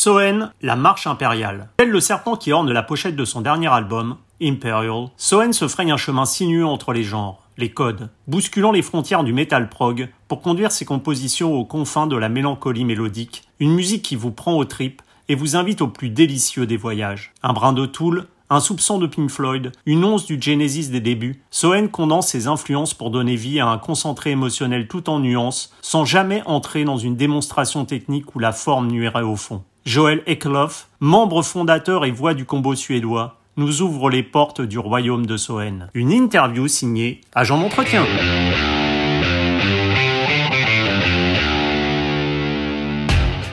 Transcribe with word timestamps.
Soen, 0.00 0.52
la 0.62 0.76
marche 0.76 1.08
impériale. 1.08 1.70
Tel 1.76 1.88
le 1.90 1.98
serpent 1.98 2.36
qui 2.36 2.52
orne 2.52 2.70
la 2.70 2.84
pochette 2.84 3.16
de 3.16 3.24
son 3.24 3.40
dernier 3.40 3.66
album, 3.66 4.14
Imperial, 4.40 5.08
Soen 5.16 5.52
se 5.52 5.66
fraye 5.66 5.90
un 5.90 5.96
chemin 5.96 6.24
sinueux 6.24 6.64
entre 6.64 6.92
les 6.92 7.02
genres, 7.02 7.42
les 7.56 7.72
codes, 7.72 8.08
bousculant 8.28 8.70
les 8.70 8.82
frontières 8.82 9.24
du 9.24 9.32
metal 9.32 9.68
prog 9.68 10.08
pour 10.28 10.40
conduire 10.40 10.70
ses 10.70 10.84
compositions 10.84 11.52
aux 11.52 11.64
confins 11.64 12.06
de 12.06 12.14
la 12.14 12.28
mélancolie 12.28 12.84
mélodique, 12.84 13.42
une 13.58 13.74
musique 13.74 14.02
qui 14.02 14.14
vous 14.14 14.30
prend 14.30 14.56
aux 14.56 14.64
tripes 14.64 15.02
et 15.28 15.34
vous 15.34 15.56
invite 15.56 15.82
au 15.82 15.88
plus 15.88 16.10
délicieux 16.10 16.64
des 16.64 16.76
voyages. 16.76 17.32
Un 17.42 17.52
brin 17.52 17.72
de 17.72 17.84
Tool, 17.84 18.28
un 18.50 18.60
soupçon 18.60 18.98
de 18.98 19.08
Pink 19.08 19.30
Floyd, 19.30 19.72
une 19.84 20.04
once 20.04 20.26
du 20.26 20.40
Genesis 20.40 20.90
des 20.90 21.00
débuts, 21.00 21.42
Soen 21.50 21.88
condense 21.88 22.28
ses 22.28 22.46
influences 22.46 22.94
pour 22.94 23.10
donner 23.10 23.34
vie 23.34 23.58
à 23.58 23.66
un 23.66 23.78
concentré 23.78 24.30
émotionnel 24.30 24.86
tout 24.86 25.10
en 25.10 25.18
nuances, 25.18 25.74
sans 25.82 26.04
jamais 26.04 26.44
entrer 26.46 26.84
dans 26.84 26.98
une 26.98 27.16
démonstration 27.16 27.84
technique 27.84 28.36
où 28.36 28.38
la 28.38 28.52
forme 28.52 28.86
nuirait 28.86 29.22
au 29.22 29.34
fond. 29.34 29.64
Joel 29.84 30.22
Ekelof, 30.26 30.88
membre 31.00 31.42
fondateur 31.42 32.04
et 32.04 32.10
voix 32.10 32.34
du 32.34 32.44
combo 32.44 32.74
suédois, 32.74 33.38
nous 33.56 33.82
ouvre 33.82 34.10
les 34.10 34.22
portes 34.22 34.60
du 34.60 34.78
royaume 34.78 35.26
de 35.26 35.36
Soen. 35.36 35.88
Une 35.94 36.12
interview 36.12 36.68
signée 36.68 37.20
Agent 37.34 37.58
d'entretien. 37.58 38.04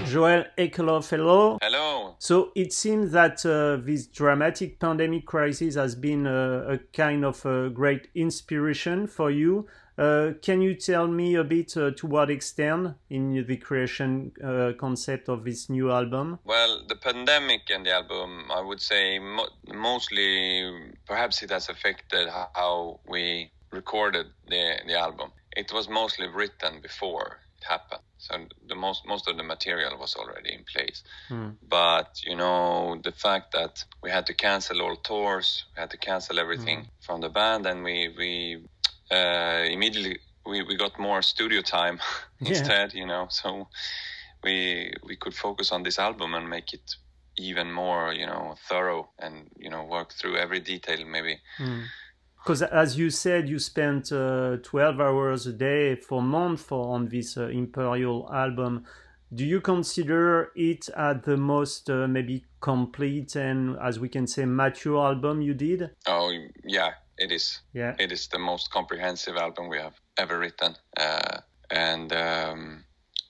Joel 0.06 0.46
Ekelof, 0.58 1.12
hello. 1.12 1.58
Hello. 1.62 2.16
So 2.20 2.52
it 2.56 2.72
seems 2.72 3.12
that 3.12 3.46
uh, 3.46 3.78
this 3.86 4.08
dramatic 4.08 4.80
pandemic 4.80 5.26
crisis 5.26 5.76
has 5.76 5.96
been 5.96 6.26
uh, 6.26 6.76
a 6.76 6.78
kind 6.94 7.26
of 7.26 7.46
a 7.46 7.70
great 7.70 8.08
inspiration 8.16 9.08
for 9.08 9.30
you. 9.30 9.66
Uh, 9.98 10.34
can 10.42 10.62
you 10.62 10.76
tell 10.76 11.08
me 11.08 11.36
a 11.36 11.44
bit 11.44 11.76
uh, 11.78 11.92
to 11.92 12.06
what 12.06 12.30
extent 12.30 12.96
in 13.10 13.46
the 13.48 13.58
creation 13.58 14.32
uh, 14.44 14.74
concept 14.78 15.30
of 15.30 15.46
this 15.46 15.70
new 15.70 15.92
album? 15.92 16.38
Well, 16.44 16.84
the 16.88 16.96
pandemic 16.96 17.70
and 17.70 17.86
the 17.86 17.92
album, 17.92 18.52
I 18.54 18.62
would 18.62 18.82
say 18.82 19.20
mo- 19.20 19.50
mostly, 19.74 20.92
perhaps 21.06 21.44
it 21.44 21.50
has 21.50 21.70
affected 21.70 22.28
how 22.30 23.00
we 23.08 23.52
recorded 23.72 24.28
the, 24.48 24.76
the 24.86 25.00
album. 25.00 25.32
It 25.56 25.72
was 25.72 25.88
mostly 25.88 26.28
written 26.28 26.82
before 26.82 27.40
it 27.58 27.64
happened. 27.64 28.02
So 28.18 28.34
the 28.68 28.76
most 28.76 29.06
most 29.06 29.28
of 29.28 29.38
the 29.38 29.44
material 29.44 29.98
was 30.00 30.16
already 30.16 30.52
in 30.54 30.64
place, 30.64 31.04
but 31.70 32.10
you 32.24 32.36
know 32.36 33.00
the 33.04 33.12
fact 33.12 33.52
that 33.52 33.84
we 34.02 34.10
had 34.10 34.26
to 34.28 34.34
cancel 34.34 34.82
all 34.82 34.96
tours, 34.96 35.66
we 35.76 35.82
had 35.82 35.92
to 35.92 35.98
cancel 35.98 36.40
everything 36.40 36.80
from 37.02 37.22
the 37.22 37.30
band, 37.30 37.68
and 37.68 37.84
we 37.84 38.14
we 38.18 38.64
uh, 39.12 39.64
immediately 39.70 40.20
we, 40.46 40.62
we 40.64 40.76
got 40.78 41.00
more 41.00 41.22
studio 41.22 41.62
time 41.62 42.00
instead. 42.42 42.94
You 42.94 43.06
know, 43.06 43.28
so 43.30 43.68
we 44.44 44.94
we 45.04 45.16
could 45.16 45.34
focus 45.34 45.72
on 45.72 45.84
this 45.84 46.00
album 46.00 46.34
and 46.34 46.50
make 46.50 46.74
it 46.74 46.96
even 47.38 47.72
more 47.72 48.14
you 48.14 48.26
know 48.26 48.56
thorough 48.70 49.10
and 49.20 49.50
you 49.58 49.70
know 49.70 49.84
work 49.84 50.14
through 50.14 50.38
every 50.38 50.60
detail 50.60 51.06
maybe. 51.06 51.40
Because 52.38 52.62
as 52.62 52.96
you 52.96 53.10
said, 53.10 53.50
you 53.50 53.58
spent 53.58 54.12
uh, 54.12 54.58
12 54.62 55.00
hours 55.02 55.48
a 55.48 55.52
day 55.52 55.96
for 55.96 56.22
months 56.22 56.62
for, 56.62 56.94
on 56.94 57.10
this 57.10 57.38
uh, 57.38 57.48
Imperial 57.48 58.30
album. 58.32 58.86
Do 59.34 59.44
you 59.44 59.60
consider 59.62 60.52
it 60.56 60.88
at 60.96 61.24
the 61.24 61.38
most 61.38 61.90
uh, 61.90 62.08
maybe 62.08 62.46
complete 62.62 63.36
and, 63.36 63.76
as 63.82 64.00
we 64.00 64.10
can 64.10 64.28
say, 64.28 64.46
mature 64.46 65.04
album 65.08 65.42
you 65.42 65.56
did? 65.56 65.90
Oh 66.08 66.32
yeah, 66.64 66.92
it 67.18 67.32
is. 67.32 67.60
Yeah. 67.74 67.96
It 68.00 68.12
is 68.12 68.28
the 68.28 68.40
most 68.40 68.72
comprehensive 68.72 69.36
album 69.36 69.70
we 69.70 69.78
have 69.78 69.96
ever 70.18 70.40
written, 70.40 70.76
uh, 70.98 71.40
and 71.72 72.12
um, 72.14 72.86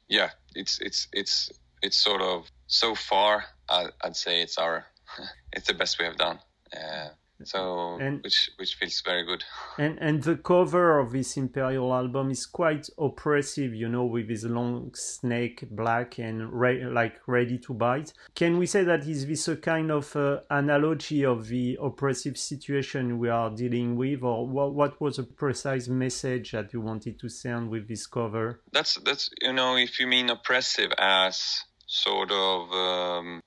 yeah, 0.08 0.30
it's 0.56 0.80
it's 0.80 1.08
it's 1.14 1.52
it's 1.82 1.98
sort 1.98 2.22
of 2.22 2.50
so 2.68 2.96
far. 2.96 3.46
I, 3.70 3.88
I'd 4.04 4.16
say 4.16 4.42
it's 4.42 4.58
our 4.58 4.86
it's 5.54 5.68
the 5.68 5.74
best 5.74 6.00
we 6.00 6.06
have 6.06 6.18
done. 6.18 6.40
Uh, 6.76 7.10
so 7.44 7.98
And- 8.00 8.24
which 8.24 8.50
which 8.58 8.76
feels 8.76 9.02
very 9.02 9.24
good. 9.26 9.44
And 9.78 9.98
and 10.00 10.24
the 10.24 10.38
cover 10.38 11.00
of 11.00 11.12
this 11.12 11.38
Imperial 11.38 11.94
album 11.94 12.32
is 12.32 12.46
quite 12.46 12.90
oppressive, 12.98 13.74
you 13.74 13.90
know, 13.90 14.06
with 14.06 14.30
his 14.30 14.46
long 14.46 14.94
snake, 14.94 15.66
black 15.70 16.18
and 16.20 16.52
re- 16.54 16.86
like 16.86 17.20
ready 17.28 17.58
to 17.60 17.74
bite. 17.74 18.14
Can 18.36 18.58
we 18.58 18.66
say 18.66 18.84
that 18.86 19.06
is 19.08 19.28
this 19.28 19.48
a 19.48 19.58
kind 19.58 19.92
of 19.92 20.16
uh, 20.16 20.40
analogy 20.50 21.26
of 21.26 21.48
the 21.48 21.78
oppressive 21.82 22.38
situation 22.38 23.20
we 23.20 23.30
are 23.30 23.50
dealing 23.50 23.96
with, 23.98 24.24
or 24.24 24.48
what, 24.48 24.74
what 24.74 25.02
was 25.02 25.18
the 25.18 25.24
precise 25.24 25.88
message 25.88 26.52
that 26.52 26.72
you 26.74 26.82
wanted 26.82 27.20
to 27.20 27.30
send 27.30 27.70
with 27.70 27.88
this 27.88 28.08
cover? 28.08 28.62
That's 28.72 28.96
that's 29.06 29.30
you 29.42 29.54
know 29.54 29.76
if 29.76 30.00
you 30.00 30.08
mean 30.08 30.30
oppressive 30.30 30.92
as 30.98 31.64
sort 31.88 32.32
of 32.32 32.72
um, 32.72 33.42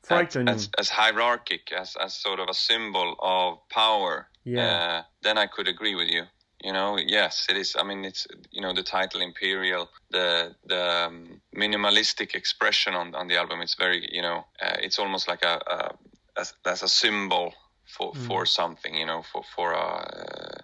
as, 0.49 0.69
as, 0.79 0.89
hierarchic 0.89 1.73
as, 1.73 1.97
as 2.01 2.15
sort 2.15 2.41
of 2.41 2.49
a 2.49 2.55
symbol 2.55 3.17
of 3.21 3.59
power. 3.69 4.29
Yeah. 4.45 4.67
uh, 4.67 5.03
then 5.23 5.37
I 5.37 5.47
could 5.47 5.69
agree 5.69 5.95
with 5.95 6.09
you. 6.09 6.25
You 6.63 6.73
know 6.73 6.99
yes 6.99 7.47
it 7.49 7.57
is 7.57 7.77
I 7.79 7.85
mean 7.85 8.05
it's 8.05 8.27
you 8.51 8.61
know 8.61 8.73
the 8.75 8.83
title 8.83 9.21
imperial 9.21 9.89
the 10.11 10.57
the 10.67 11.07
um, 11.07 11.41
minimalistic 11.55 12.35
expression 12.35 12.95
on, 12.95 13.15
on 13.15 13.29
the 13.29 13.37
album 13.37 13.61
it's 13.61 13.77
very 13.77 14.09
you 14.11 14.23
know 14.23 14.45
uh, 14.61 14.75
it's 14.81 14.99
almost 14.99 15.29
like 15.29 15.45
a, 15.45 15.61
a 15.69 15.95
as, 16.41 16.55
as 16.67 16.83
a 16.83 16.89
symbol 16.89 17.55
for 17.87 18.13
for 18.13 18.45
something 18.45 18.93
you 18.93 19.07
know 19.07 19.23
for 19.23 19.43
for 19.55 19.73
a 19.73 19.79
uh, 19.79 20.59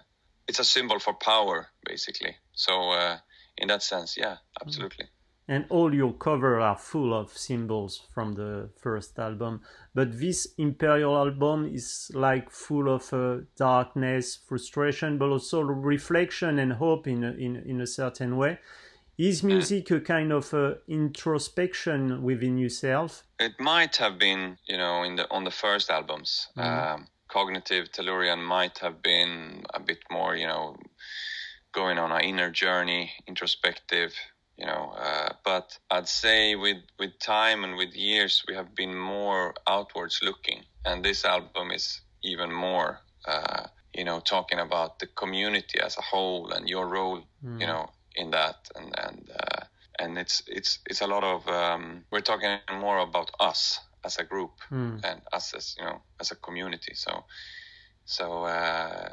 it's 0.49 0.59
a 0.59 0.65
symbol 0.65 0.99
for 0.99 1.13
power 1.13 1.67
basically. 1.85 2.35
So 2.51 2.91
uh, 2.91 3.17
in 3.57 3.69
that 3.69 3.81
sense 3.81 4.17
yeah 4.17 4.35
absolutely 4.61 5.05
and 5.47 5.65
all 5.69 5.93
your 5.93 6.13
covers 6.13 6.61
are 6.61 6.77
full 6.77 7.13
of 7.13 7.37
symbols 7.37 8.01
from 8.13 8.33
the 8.33 8.69
first 8.77 9.17
album. 9.19 9.61
But 9.93 10.19
this 10.19 10.47
imperial 10.57 11.15
album 11.15 11.69
is 11.71 12.11
like 12.13 12.49
full 12.49 12.93
of 12.93 13.13
uh, 13.13 13.37
darkness 13.55 14.39
frustration 14.47 15.17
but 15.17 15.29
also 15.29 15.61
reflection 15.61 16.59
and 16.59 16.73
hope 16.73 17.07
in 17.07 17.23
a, 17.23 17.31
in, 17.31 17.57
in 17.57 17.81
a 17.81 17.87
certain 17.87 18.37
way. 18.37 18.59
Is 19.17 19.43
music 19.43 19.91
a 19.91 20.01
kind 20.01 20.33
of 20.33 20.53
uh, 20.53 20.73
introspection 20.89 22.21
within 22.21 22.57
yourself? 22.57 23.23
It 23.39 23.53
might 23.59 23.95
have 23.97 24.19
been 24.19 24.57
you 24.67 24.77
know 24.77 25.03
in 25.03 25.15
the 25.15 25.31
on 25.31 25.45
the 25.45 25.51
first 25.51 25.89
albums. 25.89 26.47
Um, 26.57 27.07
cognitive 27.29 27.91
tellurian 27.91 28.43
might 28.43 28.77
have 28.79 29.01
been 29.01 29.63
a 29.73 29.79
bit 29.79 29.99
more 30.11 30.35
you 30.35 30.47
know 30.47 30.75
going 31.71 31.97
on 31.97 32.11
an 32.11 32.21
inner 32.21 32.51
journey 32.51 33.11
introspective 33.25 34.13
you 34.57 34.65
know 34.65 34.93
uh, 34.97 35.29
but 35.43 35.77
i'd 35.91 36.07
say 36.07 36.55
with 36.55 36.77
with 36.99 37.17
time 37.19 37.63
and 37.63 37.75
with 37.77 37.95
years 37.95 38.43
we 38.47 38.55
have 38.55 38.75
been 38.75 38.95
more 38.97 39.53
outwards 39.67 40.19
looking. 40.23 40.63
And 40.85 41.03
this 41.03 41.25
album 41.25 41.71
is 41.71 42.01
even 42.23 42.51
more 42.51 43.01
uh, 43.27 43.67
you 43.93 44.03
know 44.03 44.19
talking 44.19 44.59
about 44.59 44.99
the 44.99 45.07
community 45.07 45.79
as 45.79 45.97
a 45.97 46.01
whole 46.01 46.51
and 46.51 46.67
your 46.69 46.87
role 46.87 47.23
you 47.59 47.67
know 47.67 47.89
in 48.15 48.31
that. 48.31 48.57
And 48.75 48.93
and 48.97 49.29
uh, 49.31 49.65
and 49.99 50.17
it's 50.17 50.43
it's 50.47 50.79
it's 50.89 51.01
a 51.01 51.07
lot 51.07 51.23
of 51.23 51.47
um, 51.47 52.05
we're 52.11 52.21
talking 52.21 52.51
more 52.57 52.79
about 52.81 53.11
us 53.21 53.61
as 53.87 53.99
a 53.99 54.05
group 54.07 54.37
and 54.87 55.05
us 55.17 55.41
as 55.43 55.65
you 55.67 55.71
know 55.73 55.91
as 56.19 56.21
a 56.31 56.35
community. 56.35 56.93
So 56.93 57.23
so 58.05 58.43
uh, 58.43 59.09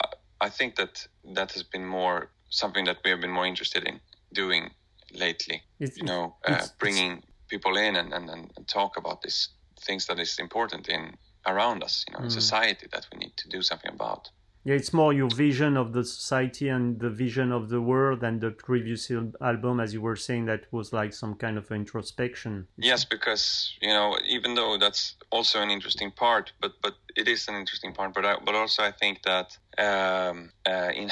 I- 0.00 0.14
I 0.42 0.48
think 0.50 0.76
that 0.76 1.06
that 1.34 1.52
has 1.52 1.62
been 1.62 1.86
more 1.86 2.30
something 2.48 2.84
that 2.86 2.98
we 3.04 3.10
have 3.10 3.20
been 3.20 3.30
more 3.32 3.46
interested 3.46 3.84
in 3.86 4.00
doing 4.32 4.70
lately 5.12 5.62
It's- 5.78 5.96
you 5.96 6.04
know 6.04 6.36
uh, 6.46 6.66
bringing 6.78 7.22
people 7.48 7.76
in 7.76 7.96
and, 7.96 8.12
and, 8.12 8.30
and 8.30 8.68
talk 8.68 8.96
about 8.96 9.22
these 9.22 9.48
things 9.80 10.06
that 10.06 10.18
is 10.20 10.38
important 10.38 10.88
in 10.88 11.16
around 11.46 11.82
us 11.82 12.04
you 12.06 12.12
know 12.14 12.24
in 12.24 12.30
society 12.30 12.86
that 12.92 13.06
we 13.12 13.18
need 13.18 13.36
to 13.36 13.48
do 13.48 13.62
something 13.62 13.92
about 13.92 14.30
yeah 14.64 14.74
it's 14.74 14.92
more 14.92 15.12
your 15.12 15.30
vision 15.30 15.76
of 15.76 15.92
the 15.92 16.04
society 16.04 16.68
and 16.68 17.00
the 17.00 17.08
vision 17.10 17.50
of 17.50 17.70
the 17.70 17.80
world 17.80 18.22
and 18.22 18.40
the 18.40 18.50
previous 18.50 19.10
album 19.40 19.80
as 19.80 19.92
you 19.94 20.02
were 20.02 20.16
saying 20.16 20.44
that 20.44 20.62
was 20.70 20.92
like 20.92 21.12
some 21.14 21.34
kind 21.34 21.56
of 21.58 21.70
introspection 21.72 22.68
Yes, 22.76 23.04
because 23.04 23.74
you 23.80 23.88
know, 23.88 24.16
even 24.26 24.54
though 24.54 24.76
that's 24.78 25.16
also 25.30 25.60
an 25.62 25.70
interesting 25.70 26.10
part, 26.10 26.52
but 26.60 26.72
but 26.82 26.94
it 27.16 27.26
is 27.28 27.48
an 27.48 27.54
interesting 27.54 27.92
part. 27.94 28.12
But 28.14 28.24
I, 28.26 28.36
but 28.46 28.54
also 28.54 28.82
I 28.82 28.92
think 28.92 29.22
that 29.22 29.48
um, 29.78 30.50
uh, 30.66 30.90
in 30.94 31.10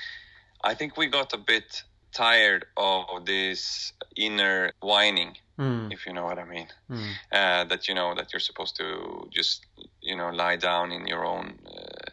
I 0.70 0.74
think 0.74 0.96
we 0.96 1.06
got 1.06 1.32
a 1.32 1.38
bit 1.38 1.82
tired 2.14 2.66
of 2.76 3.26
this 3.26 3.92
inner 4.16 4.70
whining, 4.82 5.36
Mm, 5.58 5.92
if 5.92 6.04
you 6.06 6.12
know 6.12 6.24
what 6.24 6.38
I 6.38 6.44
mean. 6.44 6.68
mm. 6.90 7.12
Uh, 7.30 7.64
that 7.70 7.86
you 7.88 7.94
know 7.94 8.14
that 8.14 8.32
you're 8.32 8.40
supposed 8.50 8.76
to 8.76 9.28
just 9.30 9.66
you 10.00 10.16
know 10.16 10.30
lie 10.30 10.56
down 10.56 10.90
in 10.92 11.06
your 11.06 11.24
own 11.24 11.58
uh, 11.66 12.10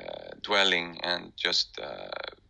uh, 0.00 0.30
dwelling 0.42 0.98
and 1.02 1.32
just 1.36 1.78
uh, 1.80 2.08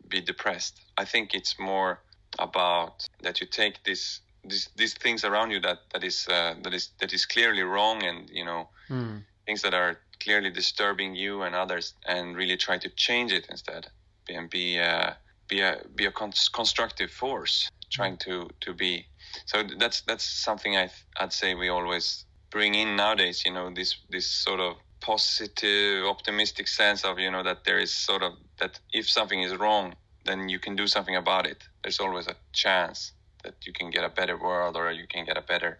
be 0.09 0.21
depressed. 0.21 0.81
I 0.97 1.05
think 1.05 1.35
it's 1.35 1.59
more 1.59 2.01
about 2.39 3.05
that 3.23 3.41
you 3.41 3.47
take 3.47 3.83
this 3.85 4.21
these 4.45 4.69
these 4.77 4.95
things 4.95 5.25
around 5.25 5.51
you 5.51 5.61
that 5.61 5.79
that 5.93 6.05
is 6.05 6.27
uh, 6.29 6.55
that 6.63 6.75
is 6.75 6.93
that 7.01 7.13
is 7.13 7.27
clearly 7.27 7.63
wrong 7.63 8.03
and 8.05 8.29
you 8.31 8.45
know 8.45 8.69
Mm. 8.91 9.23
things 9.47 9.63
that 9.63 9.75
are 9.75 10.01
clearly 10.25 10.51
disturbing 10.51 11.15
you 11.15 11.43
and 11.43 11.55
others 11.55 11.95
and 12.07 12.37
really 12.37 12.57
try 12.57 12.77
to 12.79 12.89
change 12.97 13.33
it 13.33 13.47
instead 13.49 13.87
and 14.29 14.51
be 14.51 14.81
uh, 14.81 15.13
be 15.51 15.61
a 15.61 15.73
be 15.95 16.07
a 16.07 16.13
cons- 16.13 16.49
constructive 16.49 17.11
force 17.11 17.69
trying 17.91 18.17
to 18.17 18.49
to 18.61 18.73
be 18.73 19.07
so 19.47 19.63
that's 19.79 20.03
that's 20.03 20.25
something 20.25 20.77
I 20.77 20.91
I'd 21.19 21.33
say 21.33 21.55
we 21.55 21.69
always 21.69 22.25
bring 22.51 22.75
in 22.75 22.97
nowadays. 22.97 23.43
You 23.45 23.53
know, 23.53 23.71
this 23.71 23.97
this 24.11 24.27
sort 24.27 24.61
of 24.61 24.77
positive, 25.01 26.05
optimistic 26.05 26.69
sense 26.69 27.05
of 27.05 27.19
you 27.19 27.31
know 27.31 27.43
that 27.43 27.65
there 27.65 27.79
is 27.79 27.93
sort 27.93 28.23
of 28.23 28.33
that 28.59 28.81
if 28.93 29.09
something 29.09 29.43
is 29.43 29.57
wrong, 29.57 29.95
then 30.25 30.49
you 30.49 30.59
can 30.59 30.77
do 30.77 30.87
something 30.87 31.17
about 31.17 31.47
it. 31.47 31.63
There's 31.83 32.01
always 32.01 32.27
a 32.27 32.37
chance 32.53 33.13
that 33.45 33.55
you 33.67 33.73
can 33.73 33.91
get 33.91 34.05
a 34.05 34.09
better 34.09 34.37
world 34.37 34.77
or 34.77 34.91
you 34.91 35.07
can 35.07 35.25
get 35.25 35.37
a 35.37 35.43
better 35.43 35.79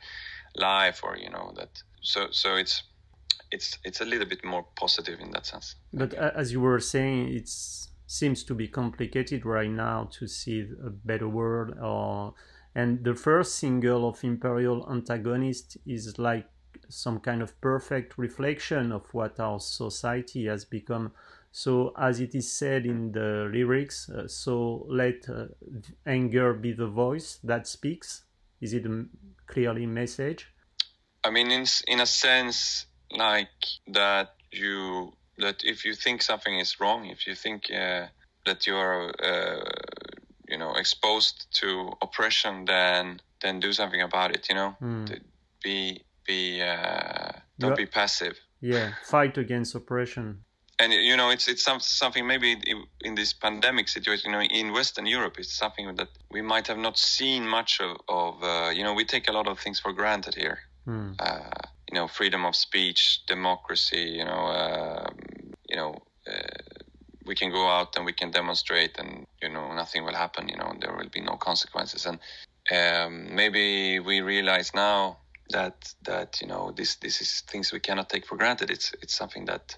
life 0.57 1.01
or 1.05 1.17
you 1.17 1.31
know 1.31 1.53
that 1.57 1.69
so 2.01 2.29
so 2.31 2.57
it's 2.57 2.83
it's 3.53 3.79
it's 3.85 4.01
a 4.01 4.05
little 4.05 4.27
bit 4.27 4.43
more 4.45 4.65
positive 4.75 5.21
in 5.21 5.31
that 5.31 5.47
sense 5.47 5.77
but 5.93 6.13
uh, 6.19 6.33
as 6.35 6.51
you 6.51 6.61
were 6.61 6.81
saying 6.81 7.29
it 7.29 7.49
seems 8.11 8.43
to 8.43 8.57
be 8.57 8.67
complicated 8.67 9.47
right 9.47 9.71
now 9.71 10.09
to 10.11 10.27
see 10.27 10.67
a 10.85 10.91
better 10.91 11.29
world 11.29 11.79
or 11.81 12.35
and 12.75 13.05
the 13.05 13.15
first 13.15 13.55
single 13.55 14.09
of 14.09 14.25
imperial 14.25 14.85
antagonist 14.91 15.77
is 15.87 16.19
like 16.19 16.47
some 16.89 17.21
kind 17.21 17.41
of 17.41 17.61
perfect 17.61 18.19
reflection 18.19 18.91
of 18.91 19.03
what 19.13 19.39
our 19.39 19.61
society 19.61 20.47
has 20.47 20.65
become. 20.65 21.13
So 21.53 21.93
as 21.97 22.19
it 22.19 22.35
is 22.35 22.51
said 22.53 22.85
in 22.85 23.13
the 23.13 23.49
lyrics 23.53 24.09
uh, 24.09 24.27
so 24.27 24.87
let 24.89 25.29
uh, 25.29 25.47
anger 26.05 26.53
be 26.53 26.73
the 26.73 26.89
voice 26.89 27.39
that 27.45 27.69
speaks. 27.69 28.25
Is 28.61 28.73
it 28.75 28.87
a 28.87 29.05
clearly 29.47 29.87
message? 29.87 30.53
I 31.23 31.31
mean 31.31 31.53
in 31.53 31.65
in 31.87 32.01
a 32.01 32.07
sense 32.07 32.87
like 33.13 33.55
that 33.87 34.35
you 34.51 35.13
that 35.41 35.65
if 35.65 35.85
you 35.85 35.95
think 35.95 36.23
something 36.23 36.59
is 36.59 36.81
wrong 36.81 37.07
if 37.07 37.27
you 37.27 37.35
think 37.35 37.71
uh, 37.71 38.07
that 38.47 38.67
you 38.67 38.77
are 38.77 39.13
uh, 39.23 39.65
you 40.49 40.59
know 40.59 40.73
exposed 40.75 41.47
to 41.61 41.93
oppression 42.03 42.65
then 42.67 43.21
then 43.43 43.61
do 43.61 43.73
something 43.73 44.03
about 44.03 44.31
it 44.37 44.49
you 44.49 44.55
know? 44.55 44.77
Mm. 44.83 45.21
be 45.63 46.05
be 46.27 46.63
uh, 46.63 47.33
don't 47.59 47.77
be 47.77 47.87
passive. 47.87 48.37
Yeah 48.61 48.93
fight 49.05 49.37
against 49.39 49.75
oppression. 49.75 50.45
And 50.79 50.93
you 50.93 51.17
know 51.17 51.29
it's 51.31 51.47
it's 51.53 51.63
some, 51.63 51.81
something 51.81 52.27
maybe 52.27 52.51
in 53.09 53.15
this 53.15 53.33
pandemic 53.35 53.87
situation 53.89 54.31
you 54.31 54.37
know 54.37 54.43
in 54.43 54.73
western 54.73 55.07
europe 55.07 55.35
it's 55.39 55.55
something 55.65 55.87
that 56.01 56.09
we 56.31 56.41
might 56.41 56.67
have 56.67 56.79
not 56.79 56.97
seen 56.99 57.47
much 57.47 57.81
of, 57.81 57.93
of 58.09 58.43
uh, 58.43 58.71
you 58.77 58.83
know 58.85 58.95
we 58.95 59.05
take 59.05 59.29
a 59.29 59.33
lot 59.33 59.47
of 59.47 59.59
things 59.59 59.79
for 59.79 59.93
granted 59.93 60.35
here. 60.35 60.59
Mm. 60.87 61.15
uh, 61.19 61.61
you 61.89 61.95
know 61.97 62.07
freedom 62.09 62.43
of 62.47 62.55
speech 62.57 63.01
democracy 63.27 64.07
you 64.19 64.25
know 64.25 64.45
um, 64.61 65.00
you 65.71 65.77
know 65.77 65.95
uh, 66.31 66.83
we 67.27 67.35
can 67.35 67.51
go 67.51 67.67
out 67.69 67.97
and 67.97 68.05
we 68.05 68.13
can 68.13 68.31
demonstrate 68.31 68.99
and 68.99 69.25
you 69.43 69.49
know 69.49 69.73
nothing 69.75 70.05
will 70.05 70.15
happen 70.15 70.49
you 70.49 70.57
know 70.57 70.73
there 70.81 70.95
will 70.97 71.09
be 71.09 71.21
no 71.21 71.37
consequences 71.37 72.07
and 72.07 72.19
um, 72.77 73.35
maybe 73.35 73.99
we 74.01 74.21
realize 74.21 74.73
now 74.75 75.19
that 75.51 75.93
that 76.03 76.41
you 76.41 76.49
know 76.49 76.73
this 76.77 76.97
this 76.97 77.21
is 77.21 77.43
things 77.49 77.73
we 77.73 77.81
cannot 77.81 78.09
take 78.09 78.27
for 78.27 78.37
granted 78.37 78.71
it's 78.71 78.93
it's 79.03 79.17
something 79.17 79.47
that 79.47 79.77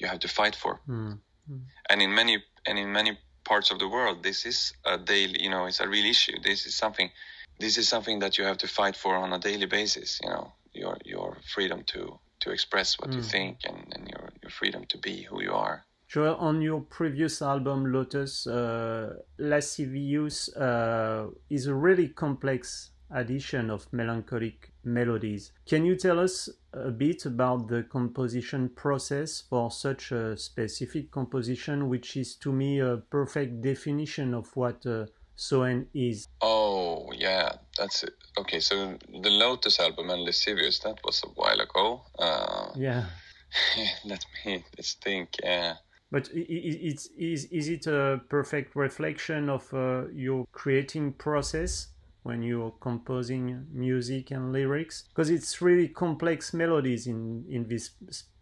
you 0.00 0.08
have 0.08 0.18
to 0.20 0.28
fight 0.28 0.56
for. 0.56 0.80
Mm. 0.88 1.18
Mm. 1.50 1.60
And 1.88 2.02
in 2.02 2.14
many 2.14 2.42
and 2.66 2.78
in 2.78 2.92
many 2.92 3.18
parts 3.44 3.70
of 3.70 3.78
the 3.78 3.88
world, 3.88 4.22
this 4.22 4.44
is 4.44 4.72
a 4.84 4.98
daily, 4.98 5.42
you 5.42 5.50
know, 5.50 5.66
it's 5.66 5.80
a 5.80 5.88
real 5.88 6.04
issue. 6.04 6.36
This 6.42 6.66
is 6.66 6.74
something, 6.74 7.10
this 7.58 7.78
is 7.78 7.88
something 7.88 8.18
that 8.20 8.38
you 8.38 8.44
have 8.44 8.58
to 8.58 8.68
fight 8.68 8.96
for 8.96 9.14
on 9.16 9.32
a 9.32 9.38
daily 9.38 9.66
basis. 9.66 10.18
You 10.22 10.30
know, 10.30 10.52
your 10.72 10.96
your 11.04 11.36
freedom 11.54 11.84
to 11.92 12.18
to 12.40 12.50
express 12.50 12.98
what 12.98 13.10
mm. 13.10 13.16
you 13.16 13.22
think 13.22 13.58
and, 13.64 13.86
and 13.92 14.08
your 14.08 14.30
your 14.42 14.50
freedom 14.50 14.84
to 14.88 14.98
be 14.98 15.22
who 15.22 15.42
you 15.42 15.52
are. 15.52 15.84
Joel, 16.08 16.34
on 16.36 16.60
your 16.60 16.80
previous 16.80 17.40
album, 17.40 17.92
Lotus, 17.92 18.44
uh, 18.44 19.14
Lascivious 19.38 20.48
uh, 20.56 21.28
is 21.48 21.68
a 21.68 21.74
really 21.74 22.08
complex 22.08 22.90
addition 23.12 23.70
of 23.70 23.86
melancholic 23.92 24.72
melodies. 24.84 25.52
Can 25.66 25.84
you 25.84 25.96
tell 25.96 26.18
us 26.18 26.48
a 26.72 26.90
bit 26.90 27.26
about 27.26 27.68
the 27.68 27.82
composition 27.84 28.70
process 28.70 29.42
for 29.48 29.70
such 29.70 30.12
a 30.12 30.36
specific 30.36 31.10
composition, 31.10 31.88
which 31.88 32.16
is 32.16 32.34
to 32.36 32.52
me 32.52 32.80
a 32.80 32.96
perfect 32.96 33.60
definition 33.60 34.34
of 34.34 34.54
what 34.56 34.84
uh, 34.86 35.06
Soen 35.40 35.86
is? 35.94 36.28
Oh, 36.42 37.10
yeah, 37.16 37.52
that's 37.78 38.02
it. 38.02 38.12
Okay, 38.38 38.60
so 38.60 38.98
the 39.22 39.30
Lotus 39.30 39.80
album 39.80 40.10
and 40.10 40.22
Lascivious, 40.22 40.80
that 40.80 40.98
was 41.02 41.22
a 41.24 41.28
while 41.28 41.58
ago. 41.60 42.02
Uh, 42.18 42.68
yeah. 42.76 43.06
let 44.04 44.22
me 44.44 44.62
let's 44.76 44.94
think. 44.94 45.30
Uh, 45.42 45.74
but 46.10 46.28
it's, 46.34 47.06
is, 47.16 47.46
is 47.46 47.68
it 47.68 47.86
a 47.86 48.20
perfect 48.28 48.76
reflection 48.76 49.48
of 49.48 49.72
uh, 49.72 50.08
your 50.12 50.46
creating 50.52 51.14
process? 51.14 51.88
when 52.22 52.42
you're 52.42 52.74
composing 52.82 53.66
music 53.72 54.30
and 54.30 54.52
lyrics 54.52 55.04
because 55.08 55.30
it's 55.30 55.62
really 55.62 55.88
complex 55.88 56.52
melodies 56.52 57.06
in 57.06 57.46
in 57.48 57.66
this 57.66 57.92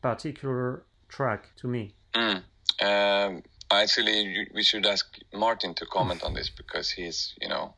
particular 0.02 0.82
track 1.08 1.50
to 1.54 1.68
me 1.68 1.94
mm. 2.12 2.42
um, 2.82 3.40
actually 3.70 4.48
we 4.54 4.62
should 4.62 4.86
ask 4.86 5.18
martin 5.32 5.74
to 5.74 5.86
comment 5.86 6.22
on 6.22 6.34
this 6.34 6.50
because 6.50 6.90
he's 6.90 7.34
you 7.40 7.48
know 7.48 7.74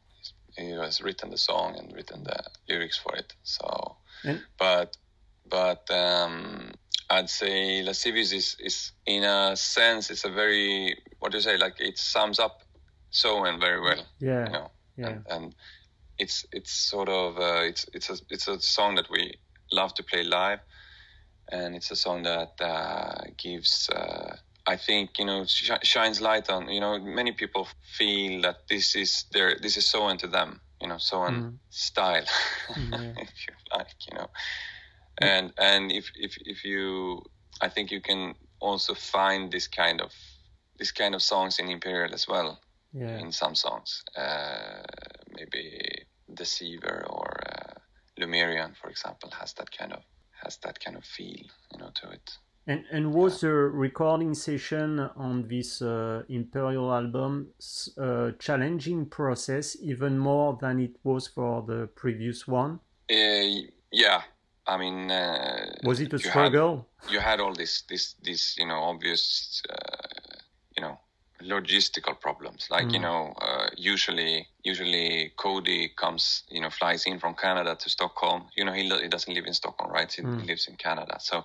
he 0.57 0.71
has 0.71 1.01
written 1.01 1.31
the 1.31 1.39
song 1.39 1.77
and 1.79 1.93
written 1.95 2.25
the 2.25 2.43
lyrics 2.69 2.97
for 2.97 3.15
it 3.17 3.35
so 3.43 3.97
and, 4.25 4.43
but 4.59 4.97
but 5.49 5.91
um, 5.91 6.71
I'd 7.09 7.29
say 7.29 7.83
Lascivious 7.83 8.33
is, 8.33 8.57
is 8.61 8.93
in 9.07 9.25
a 9.25 9.57
sense 9.57 10.11
it's 10.11 10.25
a 10.25 10.31
very 10.31 10.97
what 11.19 11.33
do 11.33 11.39
you 11.39 11.43
say 11.43 11.57
like 11.57 11.81
it 11.81 11.99
sums 11.99 12.39
up 12.39 12.63
so 13.11 13.45
and 13.45 13.61
very 13.61 13.81
well. 13.81 14.07
Yeah. 14.19 14.47
You 14.47 14.53
know? 14.53 14.71
Yeah. 14.97 15.09
And, 15.09 15.27
and 15.31 15.55
it's 16.19 16.47
it's 16.53 16.73
sort 16.73 17.09
of 17.09 17.39
uh, 17.39 17.63
it's 17.63 17.87
it's 17.93 18.11
a 18.11 18.17
it's 18.31 18.49
a 18.49 18.61
song 18.61 18.95
that 18.97 19.11
we 19.11 19.35
love 19.73 19.95
to 19.95 20.03
play 20.03 20.23
live, 20.23 20.61
and 21.51 21.75
it's 21.75 21.91
a 21.91 21.97
song 21.97 22.23
that 22.23 22.53
uh, 22.61 23.25
gives. 23.37 23.89
Uh, 23.89 24.37
I 24.67 24.77
think 24.77 25.19
you 25.19 25.25
know 25.25 25.45
sh- 25.45 25.71
shines 25.83 26.21
light 26.21 26.51
on 26.51 26.69
you 26.69 26.81
know 26.81 26.99
many 26.99 27.33
people 27.33 27.69
feel 27.97 28.43
that 28.43 28.69
this 28.69 28.95
is 28.95 29.25
their 29.33 29.57
this 29.61 29.77
is 29.77 29.87
so 29.87 30.09
into 30.09 30.27
them 30.27 30.61
you 30.81 30.89
know 30.89 30.99
so 30.99 31.25
in 31.27 31.35
mm. 31.35 31.59
style 31.71 32.25
mm, 32.75 33.19
if 33.23 33.31
you 33.47 33.55
like 33.77 33.95
you 34.11 34.19
know 34.19 34.29
and 35.19 35.53
and 35.59 35.93
if 35.93 36.11
if 36.15 36.37
if 36.45 36.65
you 36.65 37.23
I 37.61 37.69
think 37.69 37.91
you 37.91 38.01
can 38.01 38.35
also 38.61 38.95
find 38.95 39.51
this 39.51 39.69
kind 39.69 40.01
of 40.01 40.13
this 40.79 40.93
kind 40.93 41.15
of 41.15 41.23
songs 41.23 41.59
in 41.59 41.69
Imperial 41.69 42.15
as 42.15 42.27
well 42.29 42.59
yeah. 42.93 43.19
in 43.19 43.33
some 43.33 43.55
songs 43.55 44.03
uh, 44.17 44.83
maybe 45.31 46.07
Deceiver 46.35 47.07
or 47.09 47.41
uh, 47.49 47.75
Lumerian, 48.19 48.77
for 48.77 48.89
example, 48.89 49.31
has 49.39 49.53
that 49.55 49.71
kind 49.77 49.93
of 49.93 50.03
has 50.45 50.57
that 50.59 50.81
kind 50.81 50.97
of 50.97 51.05
feel, 51.05 51.45
you 51.73 51.79
know, 51.79 51.91
to 51.95 52.11
it. 52.11 52.31
And 52.67 52.85
and 52.91 53.13
was 53.13 53.41
the 53.41 53.53
recording 53.53 54.35
session 54.35 55.01
on 55.17 55.49
this 55.49 55.83
uh, 55.83 56.23
Imperial 56.29 56.93
album 56.93 57.49
a 57.97 58.03
uh, 58.03 58.33
challenging 58.39 59.07
process, 59.07 59.77
even 59.83 60.19
more 60.19 60.59
than 60.61 60.79
it 60.79 60.97
was 61.03 61.27
for 61.27 61.63
the 61.63 61.89
previous 61.97 62.47
one? 62.47 62.81
Uh, 63.11 63.67
yeah, 63.91 64.23
I 64.67 64.77
mean, 64.77 65.11
uh, 65.11 65.73
was 65.85 66.01
it 66.01 66.13
a 66.13 66.19
struggle? 66.19 66.87
Had, 67.01 67.11
you 67.13 67.21
had 67.21 67.41
all 67.41 67.55
this, 67.55 67.83
this, 67.89 68.15
this, 68.23 68.57
you 68.57 68.67
know, 68.67 68.81
obvious, 68.83 69.63
uh, 69.69 70.37
you 70.77 70.83
know, 70.83 70.99
logistical 71.43 72.19
problems. 72.21 72.69
Like 72.71 72.87
mm. 72.87 72.93
you 72.93 73.01
know, 73.01 73.35
uh, 73.41 73.69
usually 73.77 74.47
usually 74.63 75.33
Cody 75.37 75.93
comes, 75.97 76.45
you 76.49 76.61
know, 76.61 76.71
flies 76.71 77.07
in 77.07 77.19
from 77.19 77.35
Canada 77.35 77.75
to 77.75 77.89
Stockholm. 77.89 78.45
You 78.57 78.65
know, 78.65 78.73
he, 78.73 78.83
he 78.83 79.09
doesn't 79.09 79.33
live 79.33 79.47
in 79.47 79.55
Stockholm, 79.55 79.91
right? 79.91 80.13
He, 80.13 80.23
mm. 80.23 80.41
he 80.41 80.47
lives 80.47 80.69
in 80.69 80.77
Canada. 80.77 81.17
So 81.21 81.45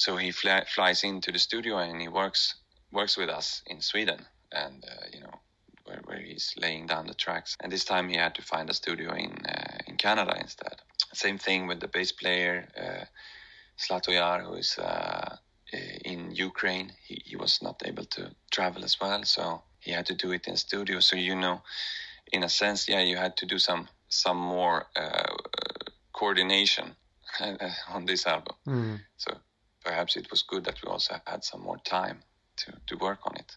so 0.00 0.16
he 0.16 0.30
fly, 0.30 0.64
flies 0.64 1.04
into 1.04 1.30
the 1.30 1.38
studio 1.38 1.76
and 1.76 2.00
he 2.00 2.08
works 2.08 2.54
works 2.90 3.18
with 3.18 3.28
us 3.28 3.62
in 3.66 3.80
Sweden, 3.80 4.20
and 4.50 4.84
uh, 4.84 5.06
you 5.12 5.20
know. 5.20 5.36
Where, 5.84 6.02
where 6.04 6.20
he's 6.20 6.54
laying 6.56 6.86
down 6.86 7.06
the 7.08 7.14
tracks, 7.14 7.56
and 7.60 7.72
this 7.72 7.84
time 7.84 8.08
he 8.08 8.16
had 8.16 8.34
to 8.36 8.42
find 8.42 8.70
a 8.70 8.74
studio 8.74 9.12
in 9.14 9.32
uh, 9.44 9.78
in 9.88 9.96
Canada 9.96 10.36
instead. 10.38 10.76
Same 11.14 11.38
thing 11.38 11.66
with 11.66 11.80
the 11.80 11.88
bass 11.88 12.12
player 12.12 12.68
uh, 12.76 13.04
Zlatoyar, 13.76 14.44
who 14.44 14.54
is 14.54 14.78
uh, 14.78 15.36
uh, 15.72 15.78
in 16.04 16.30
Ukraine. 16.30 16.92
He, 17.06 17.22
he 17.24 17.36
was 17.36 17.60
not 17.62 17.82
able 17.84 18.04
to 18.16 18.30
travel 18.50 18.84
as 18.84 19.00
well, 19.00 19.24
so 19.24 19.62
he 19.80 19.90
had 19.90 20.06
to 20.06 20.14
do 20.14 20.32
it 20.32 20.46
in 20.46 20.56
studio. 20.56 21.00
So 21.00 21.16
you 21.16 21.34
know, 21.34 21.62
in 22.30 22.44
a 22.44 22.48
sense, 22.48 22.88
yeah, 22.88 23.02
you 23.02 23.16
had 23.16 23.36
to 23.38 23.46
do 23.46 23.58
some 23.58 23.88
some 24.08 24.36
more 24.36 24.86
uh, 24.94 25.34
coordination 26.12 26.94
on 27.94 28.04
this 28.04 28.26
album. 28.26 28.56
Mm. 28.66 29.00
So 29.16 29.30
perhaps 29.84 30.16
it 30.16 30.30
was 30.30 30.42
good 30.42 30.64
that 30.64 30.82
we 30.82 30.90
also 30.90 31.16
had 31.26 31.44
some 31.44 31.62
more 31.62 31.78
time 31.78 32.22
to 32.56 32.72
to 32.86 32.96
work 32.96 33.20
on 33.24 33.36
it 33.36 33.56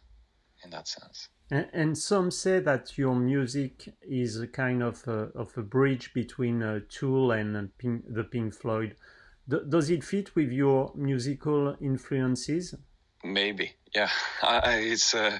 in 0.63 0.70
that 0.72 0.88
sense. 0.88 1.30
And, 1.51 1.68
and 1.74 1.98
some 1.98 2.32
say 2.32 2.60
that 2.62 2.98
your 2.98 3.15
music 3.15 3.89
is 4.01 4.39
a 4.39 4.48
kind 4.48 4.82
of 4.82 5.08
a, 5.08 5.30
of 5.36 5.58
a 5.58 5.62
bridge 5.62 6.13
between 6.13 6.63
uh, 6.63 6.80
Tool 6.89 7.32
and 7.32 7.77
Pink, 7.77 8.03
the 8.08 8.24
Pink 8.24 8.53
Floyd 8.53 8.96
does 9.48 9.89
it 9.89 10.03
fit 10.03 10.36
with 10.36 10.51
your 10.51 10.92
musical 10.96 11.75
influences? 11.82 12.75
Maybe, 13.24 13.74
yeah. 13.94 14.10
I, 14.42 14.75
it's 14.80 15.13
uh, 15.13 15.39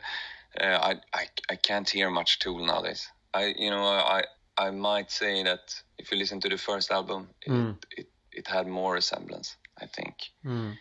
uh, 0.60 0.64
I, 0.64 0.96
I 1.14 1.28
I 1.50 1.56
can't 1.56 1.90
hear 1.90 2.10
much 2.10 2.40
Tool 2.40 2.66
nowadays. 2.66 3.08
I 3.34 3.54
you 3.58 3.70
know 3.70 3.84
I 3.84 4.24
I 4.58 4.72
might 4.72 5.12
say 5.12 5.44
that 5.44 5.74
if 5.98 6.12
you 6.12 6.18
listen 6.18 6.40
to 6.42 6.50
the 6.50 6.58
first 6.58 6.92
album, 6.92 7.30
it, 7.42 7.52
Mm. 7.52 7.78
it, 7.98 8.08
it 8.32 8.48
had 8.48 8.68
more 8.68 8.94
resemblance, 8.94 9.58
I 9.82 9.86
think. 9.88 10.16
Mm. 10.46 10.78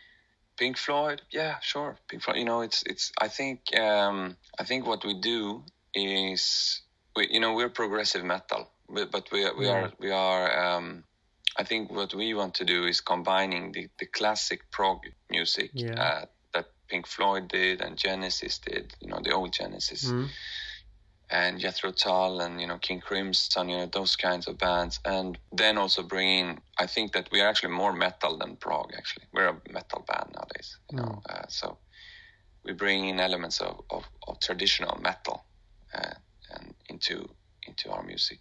Pink 0.56 0.76
Floyd, 0.76 1.22
yeah, 1.30 1.56
sure. 1.60 1.96
Pink 2.08 2.22
Floyd, 2.22 2.36
you 2.36 2.44
know, 2.44 2.60
it's 2.60 2.82
it's. 2.84 3.10
I 3.20 3.28
think 3.28 3.60
um, 3.78 4.36
I 4.58 4.64
think 4.64 4.86
what 4.86 5.04
we 5.04 5.14
do 5.20 5.64
is, 5.94 6.82
we, 7.16 7.28
you 7.30 7.40
know, 7.40 7.54
we're 7.54 7.70
progressive 7.70 8.24
metal, 8.24 8.68
but, 8.88 9.10
but 9.10 9.30
we 9.32 9.44
are, 9.44 9.56
we 9.56 9.66
Yeah. 9.66 9.72
are 9.72 9.92
we 9.98 10.10
are. 10.10 10.76
Um, 10.76 11.04
I 11.56 11.64
think 11.64 11.90
what 11.90 12.14
we 12.14 12.32
want 12.34 12.54
to 12.56 12.64
do 12.64 12.86
is 12.86 13.00
combining 13.00 13.72
the, 13.72 13.88
the 13.98 14.06
classic 14.06 14.70
prog 14.70 15.00
music 15.30 15.70
Yeah. 15.74 16.00
uh, 16.00 16.24
that 16.54 16.66
Pink 16.88 17.06
Floyd 17.06 17.48
did 17.48 17.80
and 17.82 17.98
Genesis 17.98 18.58
did, 18.58 18.94
you 19.00 19.08
know, 19.08 19.20
the 19.22 19.32
old 19.32 19.52
Genesis 19.52 20.04
Mm. 20.04 20.28
And 21.32 21.58
Jethro 21.58 21.90
Tull 21.92 22.40
and 22.40 22.60
you 22.60 22.66
know 22.66 22.78
King 22.78 23.00
Crimson, 23.00 23.68
you 23.70 23.78
know 23.78 23.86
those 23.86 24.16
kinds 24.16 24.46
of 24.46 24.58
bands, 24.58 25.00
and 25.04 25.38
then 25.50 25.78
also 25.78 26.02
bring 26.02 26.28
in. 26.28 26.60
I 26.78 26.86
think 26.86 27.12
that 27.14 27.28
we 27.32 27.40
are 27.40 27.48
actually 27.48 27.72
more 27.74 27.92
metal 27.92 28.36
than 28.38 28.56
prog. 28.56 28.92
Actually, 28.96 29.26
we're 29.32 29.48
a 29.48 29.60
metal 29.72 30.04
band 30.06 30.30
nowadays. 30.36 30.78
You 30.90 30.98
know, 30.98 31.22
uh, 31.28 31.46
so 31.48 31.78
we 32.64 32.72
bring 32.72 33.08
in 33.08 33.18
elements 33.20 33.60
of, 33.60 33.80
of, 33.90 34.04
of 34.28 34.40
traditional 34.40 34.98
metal 35.02 35.44
uh, 35.94 36.14
and 36.50 36.74
into 36.88 37.28
into 37.66 37.90
our 37.90 38.02
music. 38.02 38.40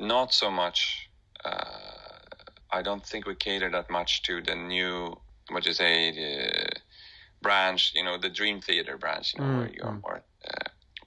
Not 0.00 0.32
so 0.32 0.50
much. 0.50 1.10
Uh, 1.44 1.64
I 2.70 2.82
don't 2.82 3.04
think 3.04 3.26
we 3.26 3.34
cater 3.34 3.70
that 3.70 3.90
much 3.90 4.22
to 4.24 4.42
the 4.42 4.54
new, 4.54 5.16
what 5.50 5.66
you 5.66 5.72
say, 5.72 6.12
the 6.12 6.68
branch. 7.42 7.92
You 7.94 8.04
know, 8.04 8.18
the 8.18 8.30
Dream 8.30 8.60
Theater 8.60 8.96
branch. 8.96 9.34
You 9.34 9.40
know, 9.42 9.50
Mm, 9.50 9.58
where 9.58 9.70
you're 9.70 9.86
mm. 9.86 10.02
more. 10.02 10.22